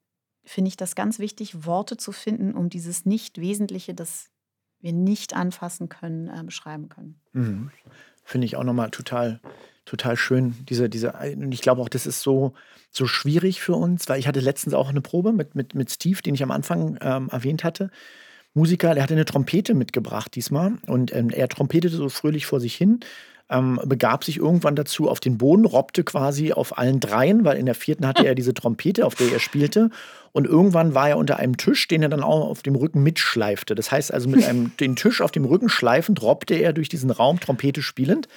[0.44, 4.30] Finde ich das ganz wichtig, Worte zu finden, um dieses Nicht-Wesentliche, das
[4.80, 7.20] wir nicht anfassen können, äh, beschreiben können.
[7.34, 7.72] Mhm.
[8.24, 9.42] Finde ich auch nochmal total,
[9.86, 10.56] total schön.
[10.70, 12.54] Diese, diese, und ich glaube auch, das ist so,
[12.92, 16.22] so schwierig für uns, weil ich hatte letztens auch eine Probe mit, mit, mit Steve,
[16.22, 17.90] den ich am Anfang ähm, erwähnt hatte.
[18.58, 22.76] Musiker, der hatte eine Trompete mitgebracht diesmal und ähm, er trompetete so fröhlich vor sich
[22.76, 23.00] hin,
[23.50, 27.66] ähm, begab sich irgendwann dazu auf den Boden, robbte quasi auf allen dreien, weil in
[27.66, 29.90] der vierten hatte er diese Trompete, auf der er spielte.
[30.34, 33.74] Und irgendwann war er unter einem Tisch, den er dann auch auf dem Rücken mitschleifte.
[33.76, 37.10] Das heißt also, mit einem den Tisch auf dem Rücken schleifend robbte er durch diesen
[37.10, 38.28] Raum Trompete spielend,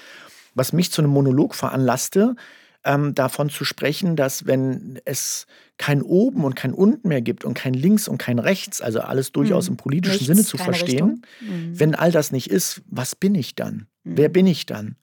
[0.55, 2.37] was mich zu einem Monolog veranlasste,
[2.85, 7.55] ähm, davon zu sprechen, dass wenn es kein Oben und kein Unten mehr gibt und
[7.55, 9.73] kein Links und kein Rechts, also alles durchaus Mhm.
[9.75, 11.23] im politischen Nichts, Sinne zu verstehen.
[11.41, 11.79] Mhm.
[11.79, 13.87] wenn all das nicht ist, was bin ich dann?
[14.05, 14.17] Mhm.
[14.17, 14.97] Wer bin ich dann?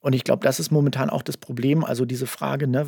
[0.00, 1.84] Und ich glaube, das ist momentan auch das Problem.
[1.84, 2.86] Also diese Frage, ne,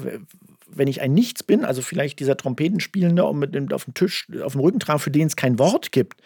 [0.68, 4.28] wenn ich ein Nichts bin, also vielleicht dieser Trompetenspielende und mit dem, auf dem Tisch,
[4.44, 6.20] auf dem Rücken tragen, für den es kein Wort gibt.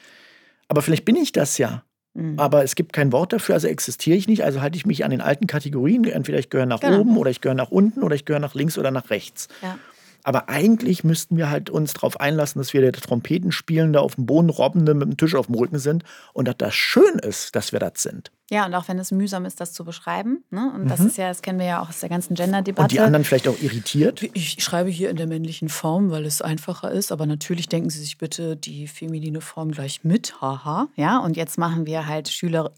[0.68, 1.85] Aber vielleicht bin ich das ja.
[2.14, 2.38] Mhm.
[2.38, 4.44] Aber es gibt kein Wort dafür, also existiere ich nicht.
[4.44, 6.05] Also halte ich mich an den alten Kategorien.
[6.05, 7.00] Entweder ich gehöre nach Genau.
[7.00, 9.48] oben oder ich gehöre nach unten oder ich gehöre nach links oder nach rechts.
[9.62, 9.77] Ja.
[10.24, 14.50] Aber eigentlich müssten wir halt uns darauf einlassen, dass wir der Trompetenspielende auf dem Boden
[14.50, 17.78] robbende mit dem Tisch auf dem Rücken sind und dass das schön ist, dass wir
[17.78, 18.32] das sind.
[18.50, 20.42] Ja, und auch wenn es mühsam ist, das zu beschreiben.
[20.50, 20.72] Ne?
[20.74, 21.06] Und das Mhm.
[21.06, 22.82] ist ja, das kennen wir ja auch aus der ganzen Gender-Debatte.
[22.84, 24.22] Und die anderen vielleicht auch irritiert.
[24.34, 28.00] Ich schreibe hier in der männlichen Form, weil es einfacher ist, aber natürlich denken Sie
[28.00, 30.88] sich bitte die feminine Form gleich mit, haha.
[30.96, 32.74] Ja, und jetzt machen wir halt SchülerInnen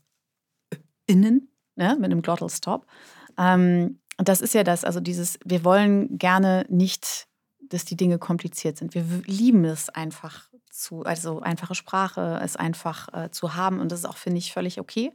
[1.76, 2.86] ne, mit einem Glottal Stop.
[3.38, 7.25] Ähm, und das ist ja das, also dieses, wir wollen gerne nicht,
[7.68, 8.94] dass die Dinge kompliziert sind.
[8.94, 14.00] Wir lieben es einfach zu, also einfache Sprache, es einfach äh, zu haben und das
[14.00, 15.12] ist auch, finde ich, völlig okay.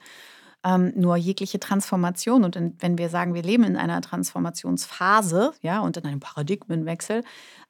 [0.64, 5.80] Ähm, nur jegliche Transformation und in, wenn wir sagen, wir leben in einer Transformationsphase, ja,
[5.80, 7.24] und in einem Paradigmenwechsel,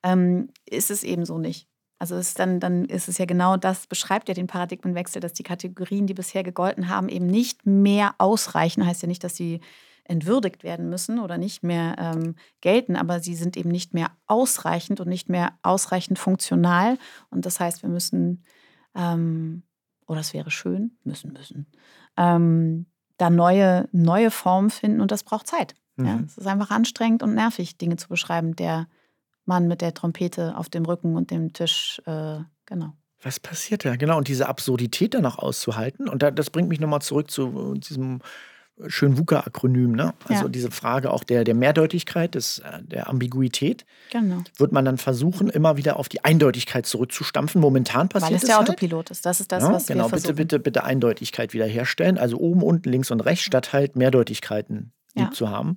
[0.04, 1.67] ähm, ist es eben so nicht.
[2.00, 5.44] Also ist dann, dann ist es ja genau das, beschreibt ja den Paradigmenwechsel, dass die
[5.44, 8.86] Kategorien, die bisher gegolten haben, eben nicht mehr ausreichen.
[8.86, 9.62] Heißt ja nicht, dass sie
[10.04, 15.00] entwürdigt werden müssen oder nicht mehr ähm, gelten, aber sie sind eben nicht mehr ausreichend
[15.00, 16.98] und nicht mehr ausreichend funktional.
[17.30, 18.44] Und das heißt, wir müssen
[18.96, 19.64] ähm,
[20.12, 21.68] oder es wäre schön, müssen, müssen,
[22.18, 22.86] ähm,
[23.18, 25.74] da neue, neue Formen finden und das braucht Zeit.
[25.96, 26.06] Mhm.
[26.06, 28.56] Ja, es ist einfach anstrengend und nervig, Dinge zu beschreiben.
[28.58, 28.88] Der
[29.46, 32.94] Mann mit der Trompete auf dem Rücken und dem Tisch, äh, genau.
[33.24, 33.96] Was passiert da?
[33.96, 36.10] Genau, und diese Absurdität dann auch auszuhalten.
[36.10, 38.20] Und das bringt mich nochmal zurück zu diesem
[38.88, 40.13] schön VUCA-Akronym, ne?
[40.28, 40.50] Also ja.
[40.50, 43.86] diese Frage auch der, der Mehrdeutigkeit, des, äh, der Ambiguität.
[44.12, 44.44] Genau.
[44.58, 47.62] Wird man dann versuchen, immer wieder auf die Eindeutigkeit zurückzustampfen.
[47.62, 48.70] Momentan passiert Weil es der halt.
[48.70, 49.26] Autopilot ist.
[49.26, 50.36] Das ist das, ja, was genau, wir versuchen.
[50.36, 52.17] Bitte, bitte, bitte Eindeutigkeit wiederherstellen.
[52.17, 55.32] Also oben, unten, links und rechts, statt halt Mehrdeutigkeiten ja.
[55.32, 55.76] zu haben.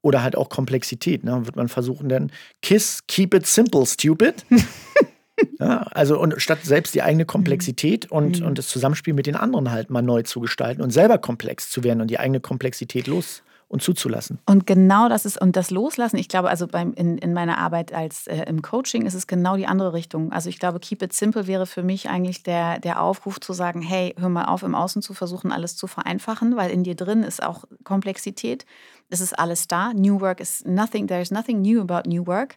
[0.00, 1.24] Oder halt auch Komplexität.
[1.24, 1.46] Ne?
[1.46, 2.30] Wird man versuchen, dann
[2.62, 4.46] Kiss, keep it simple, stupid.
[5.60, 8.46] Ja, also und statt selbst die eigene Komplexität und, mhm.
[8.46, 11.82] und das Zusammenspiel mit den anderen halt mal neu zu gestalten und selber komplex zu
[11.82, 14.38] werden und die eigene Komplexität los und zuzulassen.
[14.46, 17.92] Und genau das ist, und das Loslassen, ich glaube, also beim, in, in meiner Arbeit
[17.92, 20.32] als äh, im Coaching ist es genau die andere Richtung.
[20.32, 23.82] Also ich glaube, Keep It Simple wäre für mich eigentlich der, der Aufruf zu sagen,
[23.82, 27.22] hey, hör mal auf, im Außen zu versuchen, alles zu vereinfachen, weil in dir drin
[27.22, 28.64] ist auch Komplexität.
[29.10, 29.92] Es ist alles da.
[29.92, 32.56] New Work is nothing, there is nothing new about New Work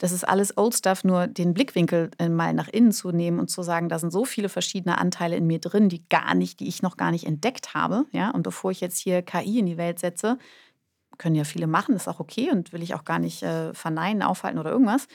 [0.00, 3.50] das ist alles Old Stuff, nur den Blickwinkel äh, mal nach innen zu nehmen und
[3.50, 6.68] zu sagen, da sind so viele verschiedene Anteile in mir drin, die gar nicht, die
[6.68, 8.06] ich noch gar nicht entdeckt habe.
[8.10, 8.30] Ja?
[8.30, 10.38] Und bevor ich jetzt hier KI in die Welt setze,
[11.18, 14.22] können ja viele machen, ist auch okay und will ich auch gar nicht äh, verneinen,
[14.22, 15.06] aufhalten oder irgendwas.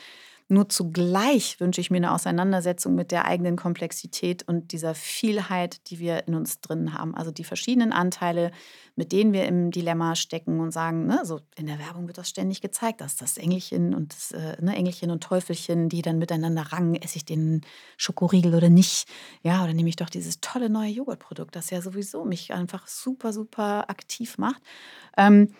[0.47, 5.97] Nur zugleich wünsche ich mir eine Auseinandersetzung mit der eigenen Komplexität und dieser Vielheit, die
[5.97, 7.15] wir in uns drin haben.
[7.15, 8.51] Also die verschiedenen Anteile,
[8.95, 12.29] mit denen wir im Dilemma stecken und sagen, ne, so in der Werbung wird das
[12.29, 16.61] ständig gezeigt, dass das Engelchen und das, äh, ne, Engelchen und Teufelchen, die dann miteinander
[16.71, 17.61] rangen, esse ich den
[17.97, 19.07] Schokoriegel oder nicht?
[19.41, 23.33] Ja, oder nehme ich doch dieses tolle neue Joghurtprodukt, das ja sowieso mich einfach super,
[23.33, 24.61] super aktiv macht.
[25.17, 25.53] Ähm,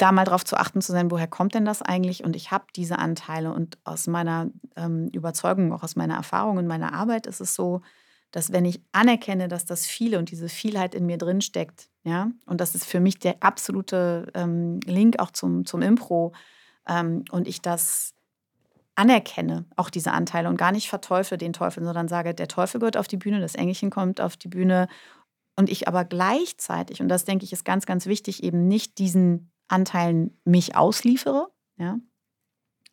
[0.00, 2.24] da mal drauf zu achten zu sein, woher kommt denn das eigentlich?
[2.24, 6.66] Und ich habe diese Anteile und aus meiner ähm, Überzeugung, auch aus meiner Erfahrung und
[6.66, 7.82] meiner Arbeit ist es so,
[8.30, 12.30] dass wenn ich anerkenne, dass das viele und diese Vielheit in mir drin steckt, ja,
[12.46, 16.32] und das ist für mich der absolute ähm, Link auch zum, zum Impro
[16.88, 18.14] ähm, und ich das
[18.94, 22.96] anerkenne, auch diese Anteile und gar nicht verteufle den Teufel, sondern sage, der Teufel gehört
[22.96, 24.88] auf die Bühne, das Engelchen kommt auf die Bühne
[25.56, 29.50] und ich aber gleichzeitig, und das denke ich ist ganz, ganz wichtig, eben nicht diesen
[29.70, 31.98] Anteilen mich ausliefere, ja,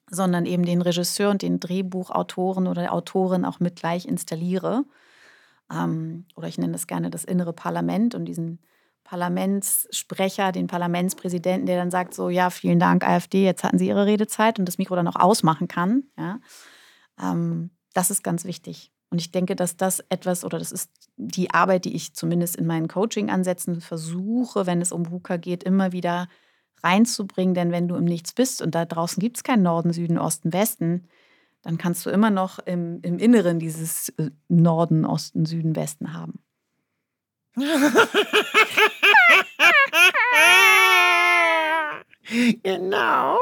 [0.09, 4.85] sondern eben den Regisseur und den Drehbuchautoren oder Autorin auch mit gleich installiere.
[5.71, 8.59] Ähm, oder ich nenne das gerne das innere Parlament und diesen
[9.03, 14.05] Parlamentssprecher, den Parlamentspräsidenten, der dann sagt so, ja, vielen Dank AfD, jetzt hatten Sie Ihre
[14.05, 16.03] Redezeit und das Mikro dann auch ausmachen kann.
[16.17, 16.39] Ja.
[17.21, 18.91] Ähm, das ist ganz wichtig.
[19.09, 22.67] Und ich denke, dass das etwas oder das ist die Arbeit, die ich zumindest in
[22.67, 26.27] meinen Coaching-Ansätzen versuche, wenn es um VUCA geht, immer wieder
[26.83, 27.53] reinzubringen.
[27.55, 30.53] Denn wenn du im Nichts bist und da draußen gibt es keinen Norden, Süden, Osten,
[30.53, 31.07] Westen,
[31.61, 36.39] dann kannst du immer noch im, im Inneren dieses äh, Norden, Osten, Süden, Westen haben.
[42.63, 43.39] genau.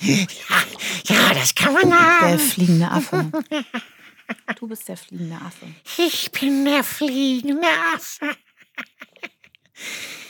[0.00, 0.26] ja,
[1.04, 2.28] ja, das kann man haben.
[2.28, 3.30] Der fliegende Affe.
[4.58, 5.66] Du bist der fliegende Affe.
[5.98, 8.26] Ich bin der fliegende Affe.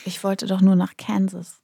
[0.05, 1.61] Ich wollte doch nur nach Kansas.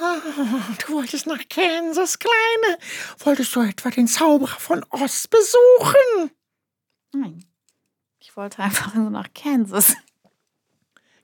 [0.86, 2.78] du wolltest nach Kansas, Kleine.
[3.18, 6.30] Wolltest du etwa den Zauberer von Oz besuchen?
[7.12, 7.44] Nein.
[8.20, 9.94] Ich wollte einfach nur nach Kansas.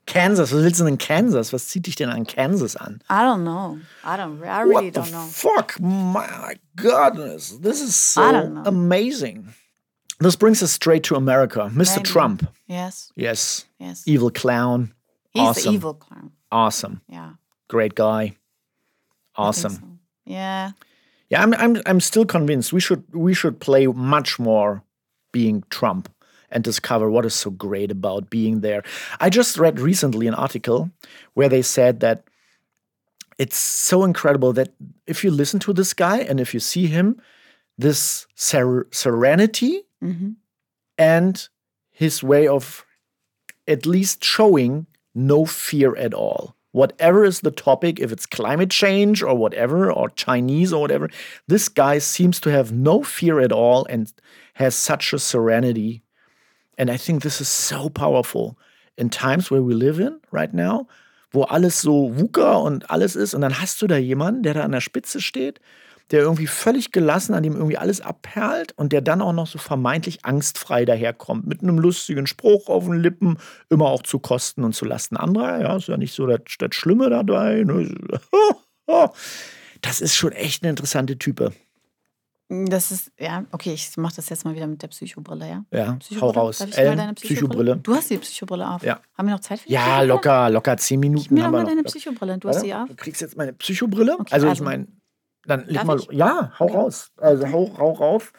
[0.06, 1.52] Kansas, was willst du denn in Kansas?
[1.52, 3.02] Was zieht dich denn an Kansas an?
[3.10, 3.78] I don't know.
[4.02, 4.42] I don't.
[4.42, 5.26] I really What don't know.
[5.30, 8.22] Fuck, my goodness, this is so
[8.64, 9.54] amazing.
[10.18, 11.96] This brings us straight to America, Mr.
[11.96, 12.08] Maybe.
[12.08, 12.46] Trump.
[12.66, 13.12] Yes.
[13.16, 13.66] Yes.
[13.78, 14.02] Yes.
[14.06, 14.94] Evil clown.
[15.30, 15.72] He's awesome.
[15.72, 16.32] the evil clown.
[16.50, 17.02] Awesome.
[17.08, 17.32] Yeah.
[17.68, 18.36] Great guy.
[19.36, 19.72] Awesome.
[19.72, 19.82] So.
[20.24, 20.72] Yeah.
[21.30, 24.82] Yeah, I'm, I'm I'm still convinced we should we should play much more
[25.30, 26.08] being Trump
[26.50, 28.82] and discover what is so great about being there.
[29.20, 30.90] I just read recently an article
[31.34, 32.24] where they said that
[33.36, 34.70] it's so incredible that
[35.06, 37.20] if you listen to this guy and if you see him,
[37.76, 40.30] this ser serenity mm-hmm.
[40.96, 41.48] and
[41.90, 42.86] his way of
[43.66, 44.86] at least showing
[45.18, 46.56] no fear at all.
[46.72, 51.08] Whatever is the topic, if it's climate change or whatever, or Chinese or whatever,
[51.46, 54.12] this guy seems to have no fear at all and
[54.54, 56.02] has such a serenity.
[56.76, 58.58] And I think this is so powerful
[58.96, 60.86] in times where we live in right now,
[61.32, 63.34] wo alles so wuka und alles ist.
[63.34, 65.60] Und dann hast du da jemanden, der da an der Spitze steht
[66.10, 69.58] der irgendwie völlig gelassen, an dem irgendwie alles abperlt und der dann auch noch so
[69.58, 74.74] vermeintlich angstfrei daherkommt, mit einem lustigen Spruch auf den Lippen, immer auch zu Kosten und
[74.74, 75.60] zu Lasten anderer.
[75.60, 77.62] Ja, ist ja nicht so das, das Schlimme dabei.
[77.64, 77.94] Ne?
[79.80, 81.52] Das ist schon echt eine interessante Type.
[82.48, 85.64] Das ist, ja, okay, ich mache das jetzt mal wieder mit der Psychobrille, ja?
[85.70, 86.34] Ja, Psychobrille?
[86.34, 86.58] hau raus.
[86.58, 87.76] Darf ich mal Ähm, deine Psychobrille.
[87.76, 88.82] Du hast die Psychobrille auf.
[88.82, 89.00] Ja.
[89.18, 90.06] Haben wir noch Zeit für die Ja, Psychobrille?
[90.08, 91.70] locker, locker zehn Gib Minuten mir doch haben mal wir noch.
[91.70, 92.38] deine Psychobrille.
[92.38, 92.88] Du hast sie auf.
[92.88, 94.14] Du kriegst jetzt meine Psychobrille.
[94.18, 94.64] Okay, also, ich also.
[94.64, 94.86] meine,
[95.48, 95.98] dann leg Darf mal.
[95.98, 96.08] ich?
[96.12, 97.10] Ja, hau raus.
[97.16, 98.32] Also hau, hau rauf.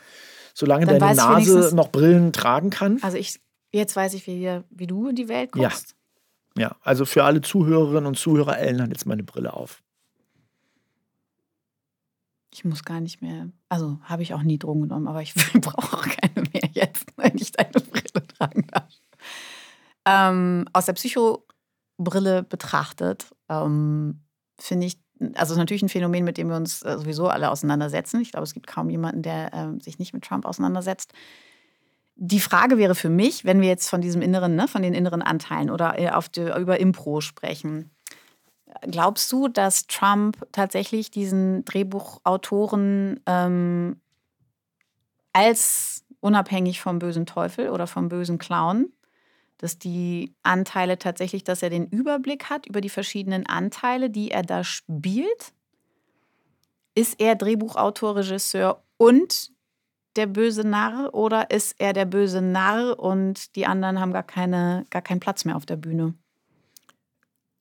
[0.54, 3.00] Solange Dann deine Nase noch Brillen tragen kann.
[3.02, 3.42] Also ich,
[3.74, 5.70] jetzt weiß ich, wie, wie du in die Welt Ja.
[5.70, 5.96] guckst.
[6.58, 9.82] Ja, also für alle Zuhörerinnen und Zuhörer, Ellen hat jetzt meine Brille auf.
[12.52, 15.98] Ich muss gar nicht mehr, also habe ich auch nie Drogen genommen, aber ich brauche
[15.98, 18.90] auch keine mehr jetzt, wenn ich deine Brille tragen darf.
[20.06, 24.24] Ähm, aus der Psychobrille betrachtet, ähm,
[24.60, 25.00] finde ich,
[25.36, 28.22] also natürlich ein Phänomen, mit dem wir uns äh, sowieso alle auseinandersetzen.
[28.22, 31.14] Ich glaube, es gibt kaum jemanden, der ähm, sich nicht mit Trump auseinandersetzt.
[32.16, 35.22] Die Frage wäre für mich, wenn wir jetzt von diesem inneren, ne, von den inneren
[35.22, 37.92] Anteilen oder äh, auf die, über Impro sprechen,
[38.82, 44.00] Glaubst du, dass Trump tatsächlich diesen Drehbuchautoren ähm,
[45.34, 48.92] als unabhängig vom bösen Teufel oder vom bösen Clown,
[49.60, 54.42] dass die Anteile tatsächlich, dass er den Überblick hat über die verschiedenen Anteile, die er
[54.42, 55.54] da spielt?
[56.96, 59.52] Ist er Drehbuchautor, Regisseur und
[60.16, 64.86] der böse Narr oder ist er der böse Narr und die anderen haben gar, keine,
[64.90, 66.16] gar keinen Platz mehr auf der Bühne?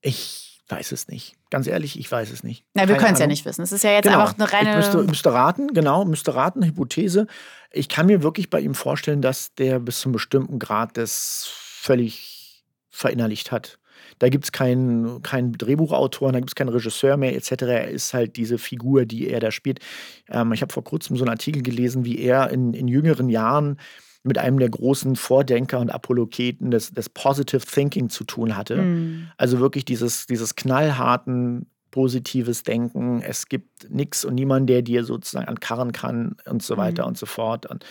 [0.00, 1.36] Ich weiß es nicht.
[1.50, 2.64] Ganz ehrlich, ich weiß es nicht.
[2.74, 3.62] Na, wir können es ja nicht wissen.
[3.62, 4.20] Es ist ja jetzt Genau.
[4.20, 4.70] einfach eine reine.
[4.70, 7.26] Ich müsste, müsste raten, genau, müsste raten, Hypothese.
[7.72, 11.67] Ich kann mir wirklich bei ihm vorstellen, dass der bis zu einem bestimmten Grad das
[11.78, 13.78] völlig verinnerlicht hat.
[14.18, 17.50] Da gibt es keinen, keinen Drehbuchautor, da gibt es keinen Regisseur mehr, etc.
[17.62, 19.80] Er ist halt diese Figur, die er da spielt.
[20.28, 23.78] Ähm, ich habe vor kurzem so einen Artikel gelesen, wie er in, in jüngeren Jahren
[24.24, 28.78] mit einem der großen Vordenker und Apologeten des, des Positive Thinking zu tun hatte.
[28.78, 29.28] Hm.
[29.36, 33.22] Also wirklich dieses, dieses knallharten, positives Denken.
[33.22, 37.08] Es gibt nichts und niemanden, der dir sozusagen ankarren kann und so weiter Mhm.
[37.08, 37.66] und so fort.
[37.66, 37.84] Und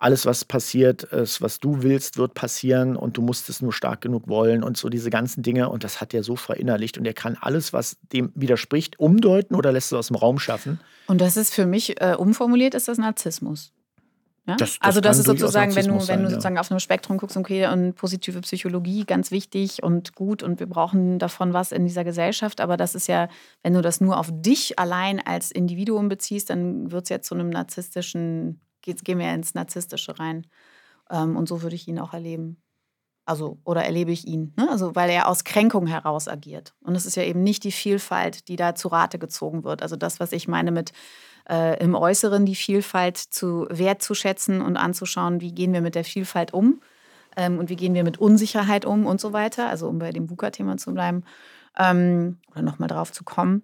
[0.00, 4.00] alles, was passiert ist, was du willst, wird passieren und du musst es nur stark
[4.00, 5.68] genug wollen und so diese ganzen Dinge.
[5.68, 9.72] Und das hat er so verinnerlicht und er kann alles, was dem widerspricht, umdeuten oder
[9.72, 10.80] lässt es aus dem Raum schaffen.
[11.06, 13.72] Und das ist für mich äh, umformuliert, ist das Narzissmus.
[14.46, 14.56] Ja?
[14.56, 16.30] Das- das also das ist sozusagen, wenn du, Narzissmus wenn du sein, ja.
[16.30, 20.66] sozusagen auf einem Spektrum guckst, okay, und positive Psychologie, ganz wichtig und gut und wir
[20.66, 23.28] brauchen davon was in dieser Gesellschaft, aber das ist ja,
[23.62, 27.34] wenn du das nur auf dich allein als Individuum beziehst, dann wird es ja zu
[27.34, 30.46] einem narzisstischen, geht, gehen wir ins Narzisstische rein.
[31.10, 32.62] Ähm, und so würde ich ihn auch erleben.
[33.26, 34.68] Also, oder erlebe ich ihn, ne?
[34.70, 36.74] also, weil er aus Kränkung heraus agiert.
[36.80, 39.82] Und es ist ja eben nicht die Vielfalt, die da zu Rate gezogen wird.
[39.82, 40.92] Also das, was ich meine mit
[41.48, 46.52] äh, im Äußeren die Vielfalt zu wertzuschätzen und anzuschauen, wie gehen wir mit der Vielfalt
[46.52, 46.80] um
[47.36, 49.68] ähm, und wie gehen wir mit Unsicherheit um und so weiter.
[49.68, 51.24] Also um bei dem VUCA-Thema zu bleiben
[51.78, 53.62] ähm, oder nochmal drauf zu kommen,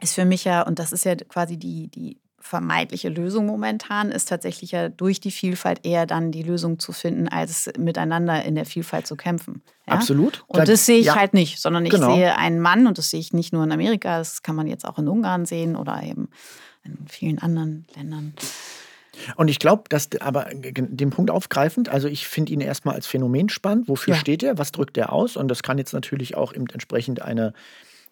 [0.00, 4.28] ist für mich ja, und das ist ja quasi die, die vermeintliche Lösung momentan, ist
[4.28, 8.66] tatsächlich ja durch die Vielfalt eher dann die Lösung zu finden, als miteinander in der
[8.66, 9.62] Vielfalt zu kämpfen.
[9.88, 9.94] Ja?
[9.94, 10.44] Absolut.
[10.46, 11.16] Und das sehe ich Ja.
[11.16, 12.14] halt nicht, sondern ich Genau.
[12.14, 14.84] sehe einen Mann und das sehe ich nicht nur in Amerika, das kann man jetzt
[14.86, 16.28] auch in Ungarn sehen oder eben
[16.84, 18.34] in vielen anderen Ländern.
[19.36, 23.48] Und ich glaube, dass aber den Punkt aufgreifend, also ich finde ihn erstmal als Phänomen
[23.48, 23.88] spannend.
[23.88, 24.20] Wofür Ja.
[24.20, 24.58] steht er?
[24.58, 25.38] Was drückt er aus?
[25.38, 27.54] Und das kann jetzt natürlich auch eben entsprechend eine,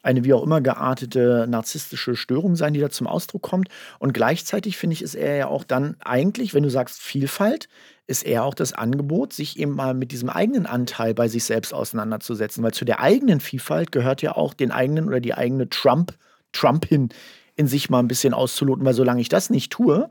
[0.03, 3.69] eine wie auch immer geartete narzisstische Störung sein, die da zum Ausdruck kommt.
[3.99, 7.69] Und gleichzeitig finde ich, ist er ja auch dann eigentlich, wenn du sagst Vielfalt,
[8.07, 11.73] ist er auch das Angebot, sich eben mal mit diesem eigenen Anteil bei sich selbst
[11.73, 12.63] auseinanderzusetzen.
[12.63, 16.15] Weil zu der eigenen Vielfalt gehört ja auch den eigenen oder die eigene Trump,
[16.53, 17.11] Trumpin
[17.55, 18.85] in sich mal ein bisschen auszuloten.
[18.85, 20.11] Weil solange ich das nicht tue,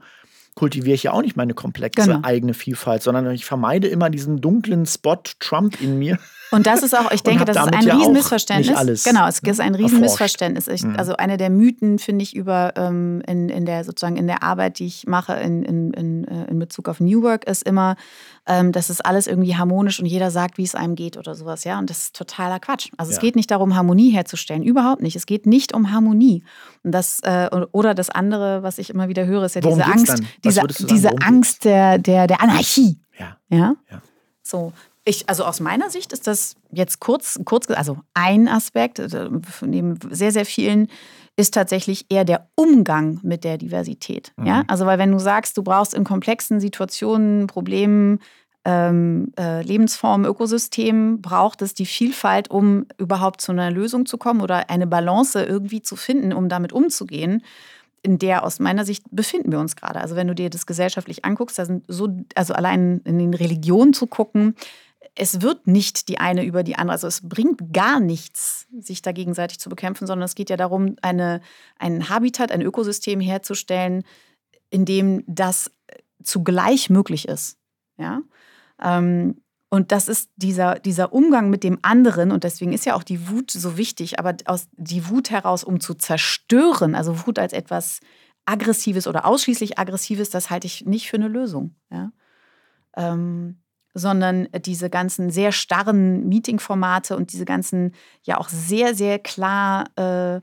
[0.61, 2.19] kultiviere ich ja auch nicht meine komplexe Genau.
[2.21, 6.19] eigene Vielfalt, sondern ich vermeide immer diesen dunklen Spot Trump in mir.
[6.51, 9.03] Und das ist auch, ich denke, das ist ein ja Riesenmissverständnis.
[9.03, 9.73] genau, es ist ein.
[9.73, 10.67] Riesenmissverständnis.
[10.67, 10.97] Ich, Mhm.
[10.97, 14.77] Also eine der Mythen, finde ich, über ähm, in, in der sozusagen in der Arbeit,
[14.77, 17.95] die ich mache in, in, in, äh, in Bezug auf New Work, ist immer,
[18.47, 21.63] ähm, das ist alles irgendwie harmonisch und jeder sagt, wie es einem geht oder sowas,
[21.63, 21.77] ja.
[21.77, 22.89] Und das ist totaler Quatsch.
[22.97, 23.21] Also es Ja.
[23.21, 24.63] geht nicht darum, Harmonie herzustellen.
[24.63, 25.15] Überhaupt nicht.
[25.15, 26.43] Es geht nicht um Harmonie.
[26.83, 29.91] Und das, äh, oder das andere, was ich immer wieder höre, ist ja Worum diese
[29.91, 31.09] Angst, diese, sagen, diese?
[31.21, 32.99] Angst der, der, der Anarchie.
[33.19, 33.37] Ja.
[33.49, 33.75] Ja.
[33.91, 34.01] Ja.
[34.41, 34.73] So.
[35.03, 39.29] Ich, also aus meiner Sicht ist das jetzt kurz, kurz, also ein Aspekt, äh,
[39.61, 40.89] neben sehr, sehr vielen,
[41.41, 44.31] ist tatsächlich eher der Umgang mit der Diversität.
[44.37, 44.45] Mhm.
[44.45, 44.63] Ja?
[44.67, 48.19] Also, weil wenn du sagst, du brauchst in komplexen Situationen, Problemen,
[48.63, 54.41] ähm, äh, Lebensformen, Ökosystemen, braucht es die Vielfalt, um überhaupt zu einer Lösung zu kommen
[54.41, 57.41] oder eine Balance irgendwie zu finden, um damit umzugehen
[58.03, 60.01] in der aus meiner Sicht befinden wir uns gerade.
[60.01, 63.93] Also wenn du dir das gesellschaftlich anguckst, da sind so, also allein in den Religionen
[63.93, 64.55] zu gucken,
[65.15, 66.93] es wird nicht die eine über die andere.
[66.93, 70.95] Also es bringt gar nichts, sich da gegenseitig zu bekämpfen, sondern es geht ja darum,
[71.01, 71.41] eine,
[71.77, 74.03] ein Habitat, ein Ökosystem herzustellen,
[74.69, 75.71] in dem das
[76.23, 77.57] zugleich möglich ist.
[77.97, 78.21] Ja.
[78.81, 83.03] Ähm, und das ist dieser, dieser Umgang mit dem anderen, und deswegen ist ja auch
[83.03, 87.53] die Wut so wichtig, aber aus die Wut heraus, um zu zerstören, also Wut als
[87.53, 88.01] etwas
[88.45, 91.75] Aggressives oder ausschließlich Aggressives, das halte ich nicht für eine Lösung.
[91.89, 92.11] Ja?
[92.97, 93.60] Ähm,
[93.93, 100.41] sondern diese ganzen sehr starren Meeting-Formate und diese ganzen ja auch sehr, sehr klar äh,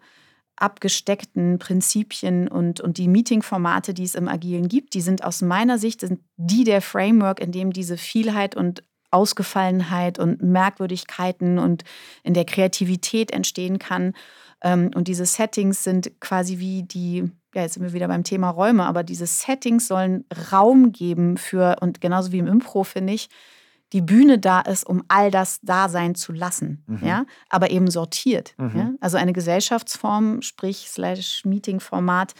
[0.56, 5.78] abgesteckten Prinzipien und, und die Meeting-Formate, die es im Agilen gibt, die sind aus meiner
[5.78, 11.84] Sicht sind die der Framework, in dem diese Vielheit und Ausgefallenheit und Merkwürdigkeiten und
[12.22, 14.14] in der Kreativität entstehen kann.
[14.62, 18.50] Ähm, und diese Settings sind quasi wie die, ja, jetzt sind wir wieder beim Thema
[18.50, 23.28] Räume, aber diese Settings sollen Raum geben für, und genauso wie im Impro, finde ich,
[23.92, 27.06] die Bühne da ist, um all das da sein zu lassen, mhm.
[27.06, 28.54] ja, aber eben sortiert.
[28.58, 28.78] Mhm.
[28.78, 28.92] Ja?
[29.00, 32.34] Also eine Gesellschaftsform, sprich slash Meeting-Format,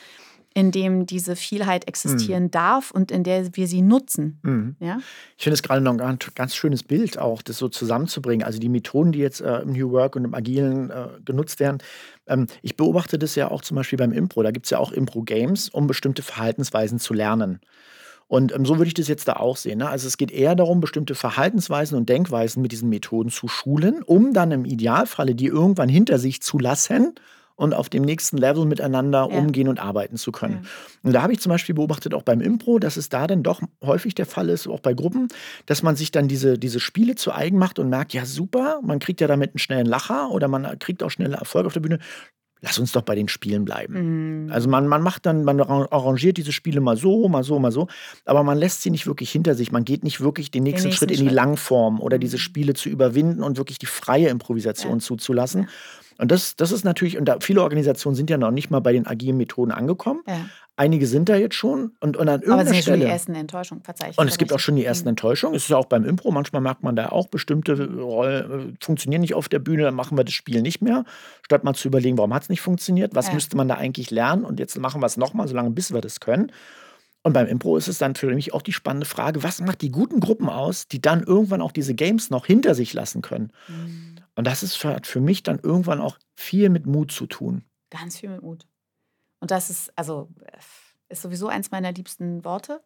[0.59, 2.51] in dem diese Vielheit existieren mhm.
[2.51, 4.41] darf und in der wir sie nutzen.
[4.43, 4.77] Mhm.
[4.81, 4.99] Ja?
[5.37, 8.45] Ich finde es gerade noch ein ganz, schönes Bild auch, das so zusammenzubringen.
[8.45, 11.79] Also die Methoden, die jetzt äh, im New Work und im Agilen äh, genutzt werden.
[12.27, 14.43] Ähm, ich beobachte das ja auch zum Beispiel beim Impro.
[14.43, 17.61] Da gibt es ja auch Impro-Games, um bestimmte Verhaltensweisen zu lernen.
[18.27, 19.79] Und ähm, so würde ich das jetzt da auch sehen.
[19.79, 19.89] Ne?
[19.89, 24.33] Also es geht eher darum, bestimmte Verhaltensweisen und Denkweisen mit diesen Methoden zu schulen, um
[24.33, 27.15] dann im Idealfalle die irgendwann hinter sich zu lassen
[27.59, 29.37] und auf dem nächsten Level miteinander ja.
[29.37, 30.61] umgehen und arbeiten zu können.
[30.63, 30.71] Ja.
[31.03, 33.61] Und da habe ich zum Beispiel beobachtet, auch beim Impro, dass es da dann doch
[33.85, 35.27] häufig der Fall ist, auch bei Gruppen,
[35.67, 39.01] dass man sich dann diese, diese Spiele zu eigen macht und merkt, ja super, man
[39.01, 41.99] kriegt ja damit einen schnellen Lacher oder man kriegt auch schnelle Erfolg auf der Bühne
[42.61, 44.47] lass uns doch bei den Spielen bleiben.
[44.47, 44.53] Mhm.
[44.53, 47.87] Also man, man macht dann, man arrangiert diese Spiele mal so, mal so, mal so,
[48.25, 49.71] aber man lässt sie nicht wirklich hinter sich.
[49.71, 52.23] Man geht nicht wirklich den nächsten, den nächsten Schritt, Schritt in die Langform oder mhm.
[52.23, 54.99] diese Spiele zu überwinden und wirklich die freie Improvisation ja.
[54.99, 55.63] zuzulassen.
[55.63, 55.69] Ja.
[56.19, 58.93] Und das, das ist natürlich, und da, viele Organisationen sind ja noch nicht mal bei
[58.93, 60.23] den agilen Methoden angekommen.
[60.27, 60.47] Ja.
[60.77, 62.99] Einige sind da jetzt schon und, und an irgendeiner Aber es sind Stelle.
[62.99, 65.57] schon die ersten Enttäuschungen, verzeih Und es gibt auch schon die ersten Enttäuschungen.
[65.57, 69.21] Es ist ja auch beim Impro, manchmal merkt man da auch, bestimmte Rollen äh, funktionieren
[69.21, 71.05] nicht auf der Bühne, dann machen wir das Spiel nicht mehr.
[71.43, 73.35] Statt mal zu überlegen, warum hat es nicht funktioniert, was ja.
[73.35, 76.21] müsste man da eigentlich lernen und jetzt machen wir es nochmal, solange bis wir das
[76.21, 76.53] können.
[77.23, 79.91] Und beim Impro ist es dann für mich auch die spannende Frage, was macht die
[79.91, 83.53] guten Gruppen aus, die dann irgendwann auch diese Games noch hinter sich lassen können?
[83.69, 84.18] Mhm.
[84.39, 87.65] Und das ist für, für mich dann irgendwann auch viel mit Mut zu tun.
[87.91, 88.69] Ganz viel mit Mut.
[89.41, 90.29] Und das ist, also,
[91.09, 92.81] ist sowieso eins meiner liebsten Worte.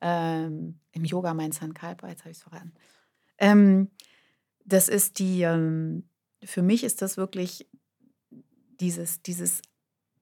[0.00, 2.72] Ähm, Im Yoga mein Sankalpa, jetzt habe ich es verraten.
[3.36, 3.90] Ähm,
[4.64, 6.08] das ist die, ähm,
[6.42, 7.68] für mich ist das wirklich
[8.80, 9.60] dieses, dieses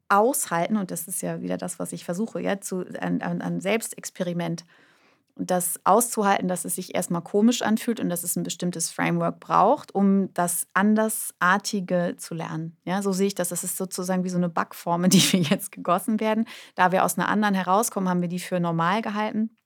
[0.08, 4.62] Aushalten, und das ist ja wieder das, was ich versuche, ja, zu, an, an Selbstexperiment
[4.62, 4.66] und
[5.38, 9.94] das auszuhalten, dass es sich erstmal komisch anfühlt und dass es ein bestimmtes Framework braucht,
[9.94, 12.78] um das Andersartige zu lernen.
[12.84, 13.50] Ja, so sehe ich das.
[13.50, 16.46] Das ist sozusagen wie so eine Backform, in die wir jetzt gegossen werden.
[16.74, 19.56] Da wir aus einer anderen herauskommen, haben wir die für normal gehalten.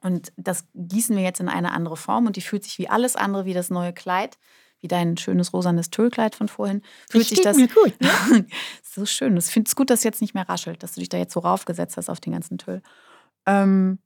[0.00, 3.16] Und das gießen wir jetzt in eine andere Form und die fühlt sich wie alles
[3.16, 4.36] andere, wie das neue Kleid,
[4.80, 6.82] wie dein schönes rosanes Tüllkleid von vorhin.
[7.08, 7.98] Fühlt sich das mir gut.
[8.00, 8.46] Ne?
[8.82, 9.34] so schön.
[9.36, 11.32] Ich finde es gut, dass es jetzt nicht mehr raschelt, dass du dich da jetzt
[11.32, 12.82] so raufgesetzt hast auf den ganzen Tüll.
[13.46, 13.98] Ähm,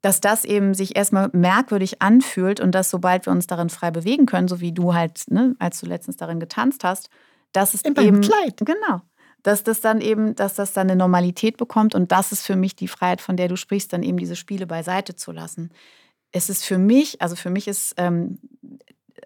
[0.00, 4.26] dass das eben sich erstmal merkwürdig anfühlt und dass sobald wir uns darin frei bewegen
[4.26, 7.10] können, so wie du halt, ne, als du letztens darin getanzt hast,
[7.52, 8.60] dass es In eben Kleid.
[8.64, 9.00] genau,
[9.42, 12.76] dass das dann eben, dass das dann eine Normalität bekommt und das ist für mich
[12.76, 15.70] die Freiheit, von der du sprichst, dann eben diese Spiele beiseite zu lassen.
[16.30, 18.38] Es ist für mich, also für mich ist ähm,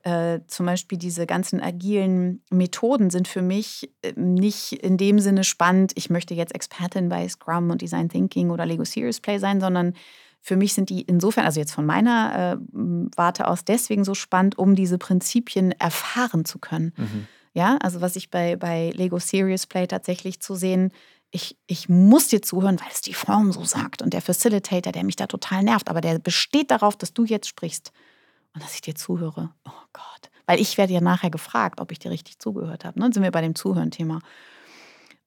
[0.04, 5.44] äh, zum Beispiel diese ganzen agilen Methoden sind für mich äh, nicht in dem Sinne
[5.44, 9.60] spannend, ich möchte jetzt Expertin bei Scrum und Design Thinking oder Lego Serious Play sein,
[9.60, 9.94] sondern
[10.42, 12.76] für mich sind die insofern, also jetzt von meiner äh,
[13.16, 16.92] Warte aus, deswegen so spannend, um diese Prinzipien erfahren zu können.
[16.96, 17.26] Mhm.
[17.54, 20.90] Ja, also was ich bei, bei Lego Serious Play tatsächlich zu sehen,
[21.30, 25.04] ich, ich muss dir zuhören, weil es die Form so sagt und der Facilitator, der
[25.04, 27.92] mich da total nervt, aber der besteht darauf, dass du jetzt sprichst
[28.52, 29.50] und dass ich dir zuhöre.
[29.64, 30.30] Oh Gott.
[30.46, 32.98] Weil ich werde ja nachher gefragt, ob ich dir richtig zugehört habe.
[32.98, 33.06] Ne?
[33.06, 34.18] Dann sind wir bei dem Zuhören-Thema.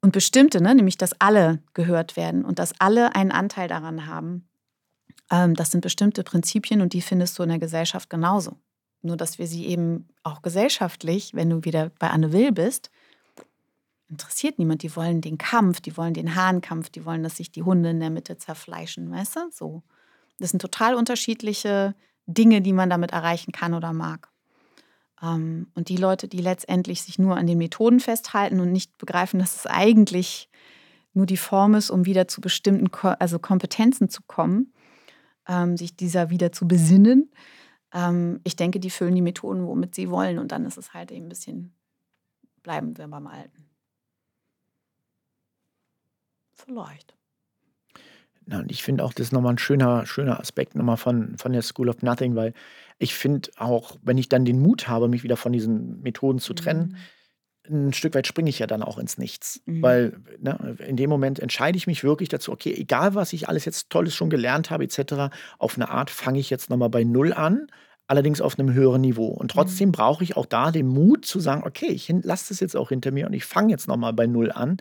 [0.02, 0.76] Und bestimmte, ne?
[0.76, 4.48] nämlich dass alle gehört werden und dass alle einen Anteil daran haben,
[5.30, 8.58] das sind bestimmte Prinzipien und die findest du in der Gesellschaft genauso.
[9.02, 12.90] Nur, dass wir sie eben auch gesellschaftlich, wenn du wieder bei Anne Will bist,
[14.10, 14.84] interessiert niemand.
[14.84, 18.00] Die wollen den Kampf, die wollen den Hahnkampf, die wollen, dass sich die Hunde in
[18.00, 19.40] der Mitte zerfleischen, weißt du?
[19.52, 19.84] So.
[20.40, 21.96] Das sind total unterschiedliche
[22.26, 24.30] Dinge, die man damit erreichen kann oder mag.
[25.22, 29.40] Ähm, und die Leute, die letztendlich sich nur an den Methoden festhalten und nicht begreifen,
[29.40, 30.50] dass es eigentlich
[31.14, 34.74] nur die Form ist, um wieder zu bestimmten also Kompetenzen zu kommen,
[35.48, 37.32] ähm, sich dieser wieder zu besinnen.
[37.94, 40.40] Ähm, ich denke, die füllen die Methoden, womit sie wollen.
[40.40, 41.74] Und dann ist es halt eben ein bisschen,
[42.64, 43.70] bleiben wir beim Alten.
[46.54, 47.16] Vielleicht.
[48.48, 51.52] Ja, und ich finde auch, das ist nochmal ein schöner, schöner Aspekt nochmal von, von
[51.52, 52.54] der School of Nothing, weil
[53.00, 56.54] ich finde auch, wenn ich dann den Mut habe, mich wieder von diesen Methoden zu
[56.54, 56.96] trennen, mhm.
[57.70, 59.62] Ein Stück weit springe ich ja dann auch ins Nichts.
[59.66, 59.82] Mhm.
[59.82, 63.66] Weil ne, in dem Moment entscheide ich mich wirklich dazu, okay, egal was ich alles
[63.66, 67.34] jetzt Tolles schon gelernt habe, etc., auf eine Art fange ich jetzt nochmal bei Null
[67.34, 67.68] an,
[68.08, 69.28] allerdings auf einem höheren Niveau.
[69.28, 69.94] Und trotzdem mhm.
[69.94, 73.12] brauche ich auch da den Mut zu sagen, okay, ich lasse das jetzt auch hinter
[73.12, 74.78] mir und ich fange jetzt nochmal bei Null an.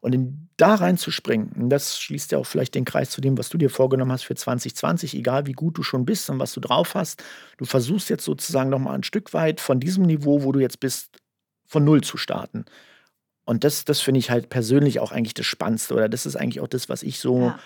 [0.00, 3.48] Und in, da reinzuspringen, und das schließt ja auch vielleicht den Kreis zu dem, was
[3.48, 6.60] du dir vorgenommen hast für 2020, egal wie gut du schon bist und was du
[6.60, 7.24] drauf hast.
[7.56, 11.16] Du versuchst jetzt sozusagen nochmal ein Stück weit von diesem Niveau, wo du jetzt bist,
[11.74, 12.64] von Null zu starten.
[13.44, 15.94] Und das, das finde ich halt persönlich auch eigentlich das Spannendste.
[15.94, 17.58] Oder das ist eigentlich auch das, was ich so ja.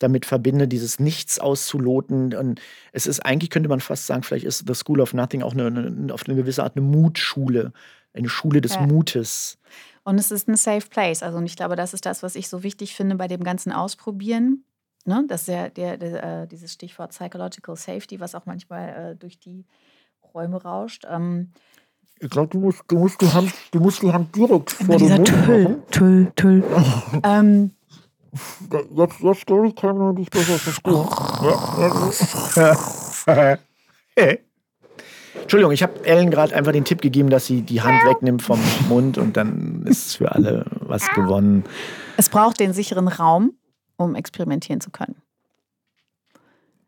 [0.00, 2.34] damit verbinde, dieses Nichts auszuloten.
[2.34, 2.60] Und
[2.90, 5.66] es ist eigentlich, könnte man fast sagen, vielleicht ist The School of Nothing auch eine,
[5.68, 7.72] eine auf eine gewisse Art eine Mutschule.
[8.14, 8.82] Eine Schule des ja.
[8.82, 9.58] Mutes.
[10.02, 11.22] Und es ist ein Safe Place.
[11.22, 13.72] Also, und ich glaube, das ist das, was ich so wichtig finde bei dem ganzen
[13.72, 14.64] Ausprobieren.
[15.06, 15.24] Ne?
[15.28, 19.38] Das ist ja der, der, äh, dieses Stichwort Psychological Safety, was auch manchmal äh, durch
[19.38, 19.64] die
[20.34, 21.06] Räume rauscht.
[21.08, 21.52] Ähm,
[22.22, 25.08] ich glaube, du musst, du, musst die Hand, du musst die Hand direkt vor dem
[25.08, 25.82] Mund Tüll, machen.
[25.90, 26.64] Tüll, Tüll.
[27.24, 27.72] ähm,
[28.96, 31.04] jetzt, jetzt glaube ich, kann man dich besser verstehen.
[33.26, 33.56] ja,
[34.16, 34.36] ja.
[35.42, 38.60] Entschuldigung, ich habe Ellen gerade einfach den Tipp gegeben, dass sie die Hand wegnimmt vom
[38.88, 41.64] Mund und dann ist für alle was gewonnen.
[42.16, 43.54] Es braucht den sicheren Raum,
[43.96, 45.16] um experimentieren zu können.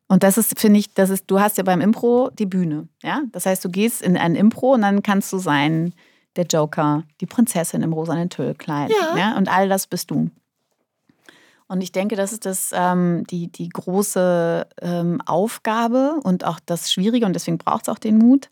[0.07, 2.89] Und das ist, finde ich, das ist, du hast ja beim Impro die Bühne.
[3.03, 3.23] Ja?
[3.33, 5.95] Das heißt, du gehst in ein Impro und dann kannst du sein,
[6.37, 8.91] der Joker, die Prinzessin im rosanen Tüllkleid.
[8.91, 9.17] Ja.
[9.17, 9.37] ja.
[9.37, 10.31] Und all das bist du.
[11.67, 16.93] Und ich denke, das ist das, ähm, die, die große ähm, Aufgabe und auch das
[16.93, 18.51] Schwierige, und deswegen braucht es auch den Mut,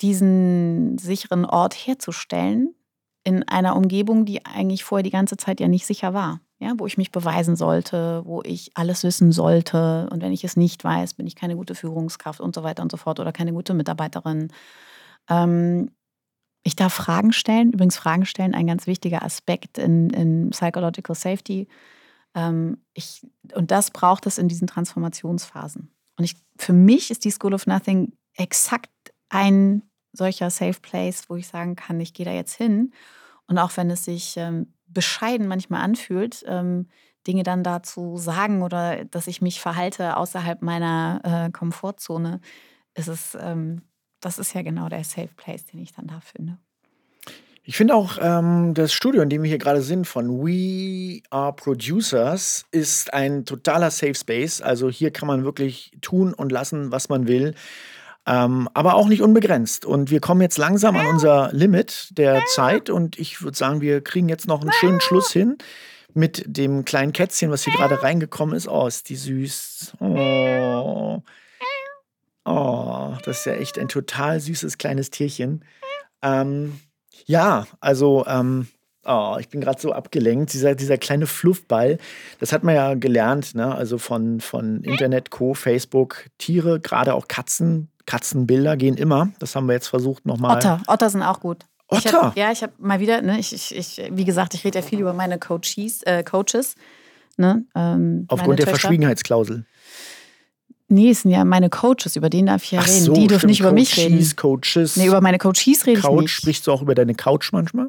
[0.00, 2.74] diesen sicheren Ort herzustellen
[3.22, 6.40] in einer Umgebung, die eigentlich vorher die ganze Zeit ja nicht sicher war.
[6.60, 10.08] Ja, wo ich mich beweisen sollte, wo ich alles wissen sollte.
[10.10, 12.92] Und wenn ich es nicht weiß, bin ich keine gute Führungskraft und so weiter und
[12.92, 14.52] so fort oder keine gute Mitarbeiterin.
[15.28, 15.90] Ähm,
[16.62, 17.72] ich darf Fragen stellen.
[17.72, 21.68] Übrigens, Fragen stellen ein ganz wichtiger Aspekt in, in Psychological Safety.
[22.34, 25.90] Ähm, ich, und das braucht es in diesen Transformationsphasen.
[26.16, 28.90] Und ich, für mich ist die School of Nothing exakt
[29.28, 29.82] ein
[30.12, 32.92] solcher Safe Place, wo ich sagen kann, ich gehe da jetzt hin.
[33.46, 36.88] Und auch wenn es sich ähm, bescheiden manchmal anfühlt, ähm,
[37.26, 42.40] Dinge dann dazu sagen oder dass ich mich verhalte außerhalb meiner äh, Komfortzone,
[42.94, 43.82] ist es ähm,
[44.24, 46.56] das ist ja genau der Safe Place, den ich dann da finde.
[47.66, 51.54] Ich finde auch, ähm, das Studio, in dem wir hier gerade sind, von We Are
[51.54, 54.60] Producers, ist ein totaler Safe Space.
[54.60, 57.54] Also hier kann man wirklich tun und lassen, was man will.
[58.26, 59.84] Ähm, aber auch nicht unbegrenzt.
[59.84, 62.88] Und wir kommen jetzt langsam an unser Limit der Zeit.
[62.88, 65.58] Und ich würde sagen, wir kriegen jetzt noch einen schönen Schluss hin
[66.14, 68.68] mit dem kleinen Kätzchen, was hier gerade reingekommen ist.
[68.68, 69.94] Oh, ist die süß.
[70.00, 71.22] Oh.
[72.46, 75.64] Oh, das ist ja echt ein total süßes kleines Tierchen.
[76.22, 76.78] Ähm,
[77.26, 78.68] ja, also, ähm,
[79.04, 80.52] oh, ich bin gerade so abgelenkt.
[80.52, 81.98] Dieser, dieser kleine Fluffball,
[82.40, 83.74] das hat man ja gelernt, ne?
[83.74, 87.90] also von, von Internet, Co., Facebook, Tiere, gerade auch Katzen.
[88.06, 89.28] Katzenbilder gehen immer.
[89.38, 90.56] Das haben wir jetzt versucht nochmal.
[90.56, 91.64] Otter, Otter sind auch gut.
[91.88, 92.08] Otter?
[92.08, 94.78] Ich hab, ja, ich habe mal wieder, ne, ich, ich, ich, wie gesagt, ich rede
[94.80, 96.02] ja viel über meine Coaches.
[96.02, 96.76] Äh, Coaches
[97.36, 99.64] ne, ähm, Aufgrund der Verschwiegenheitsklausel.
[100.88, 103.04] Nee, es sind ja meine Coaches, über den darf ich ja Ach reden.
[103.04, 104.36] So, die dürfen nicht über mich reden.
[104.36, 104.96] Coaches.
[104.96, 106.30] Nee, über meine Coaches rede Couch, ich nicht.
[106.32, 107.88] Sprichst du auch über deine Couch manchmal?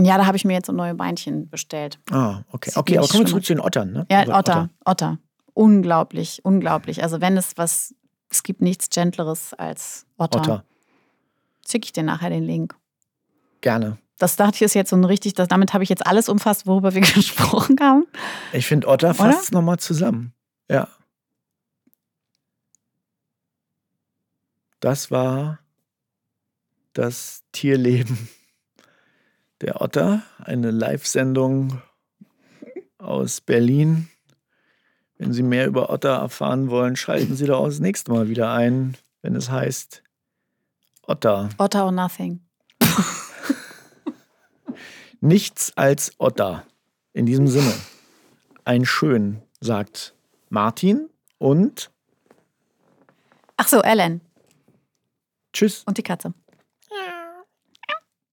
[0.00, 1.98] Ja, da habe ich mir jetzt so neue Beinchen bestellt.
[2.10, 2.70] Ah, okay.
[2.74, 4.06] Okay, aber kommen wir zurück zu den Ottern, ne?
[4.10, 5.18] Ja, Otter, Otter, Otter.
[5.54, 7.02] Unglaublich, unglaublich.
[7.02, 7.94] Also wenn es was,
[8.30, 10.40] es gibt nichts Gentleres als Otter.
[10.40, 10.64] Otter.
[11.68, 12.76] Schicke ich dir nachher den Link.
[13.60, 13.98] Gerne.
[14.18, 16.66] Das dachte ich ist jetzt so ein richtig, das, damit habe ich jetzt alles umfasst,
[16.66, 18.06] worüber wir gesprochen haben.
[18.52, 20.32] Ich finde, Otter fasst es nochmal zusammen.
[20.68, 20.88] Ja.
[24.80, 25.58] Das war
[26.92, 28.28] das Tierleben
[29.60, 31.82] der Otter, eine Live-Sendung
[32.98, 34.08] aus Berlin.
[35.18, 38.52] Wenn Sie mehr über Otter erfahren wollen, schalten Sie doch auch das nächste Mal wieder
[38.52, 40.04] ein, wenn es heißt
[41.02, 41.48] Otter.
[41.58, 42.40] Otter or nothing.
[45.20, 46.64] Nichts als Otter.
[47.12, 47.74] In diesem Sinne,
[48.64, 50.14] ein Schön, sagt
[50.50, 51.90] Martin und.
[53.56, 54.20] Ach so, Ellen.
[55.52, 55.82] Tschüss.
[55.84, 56.32] Und die Katze.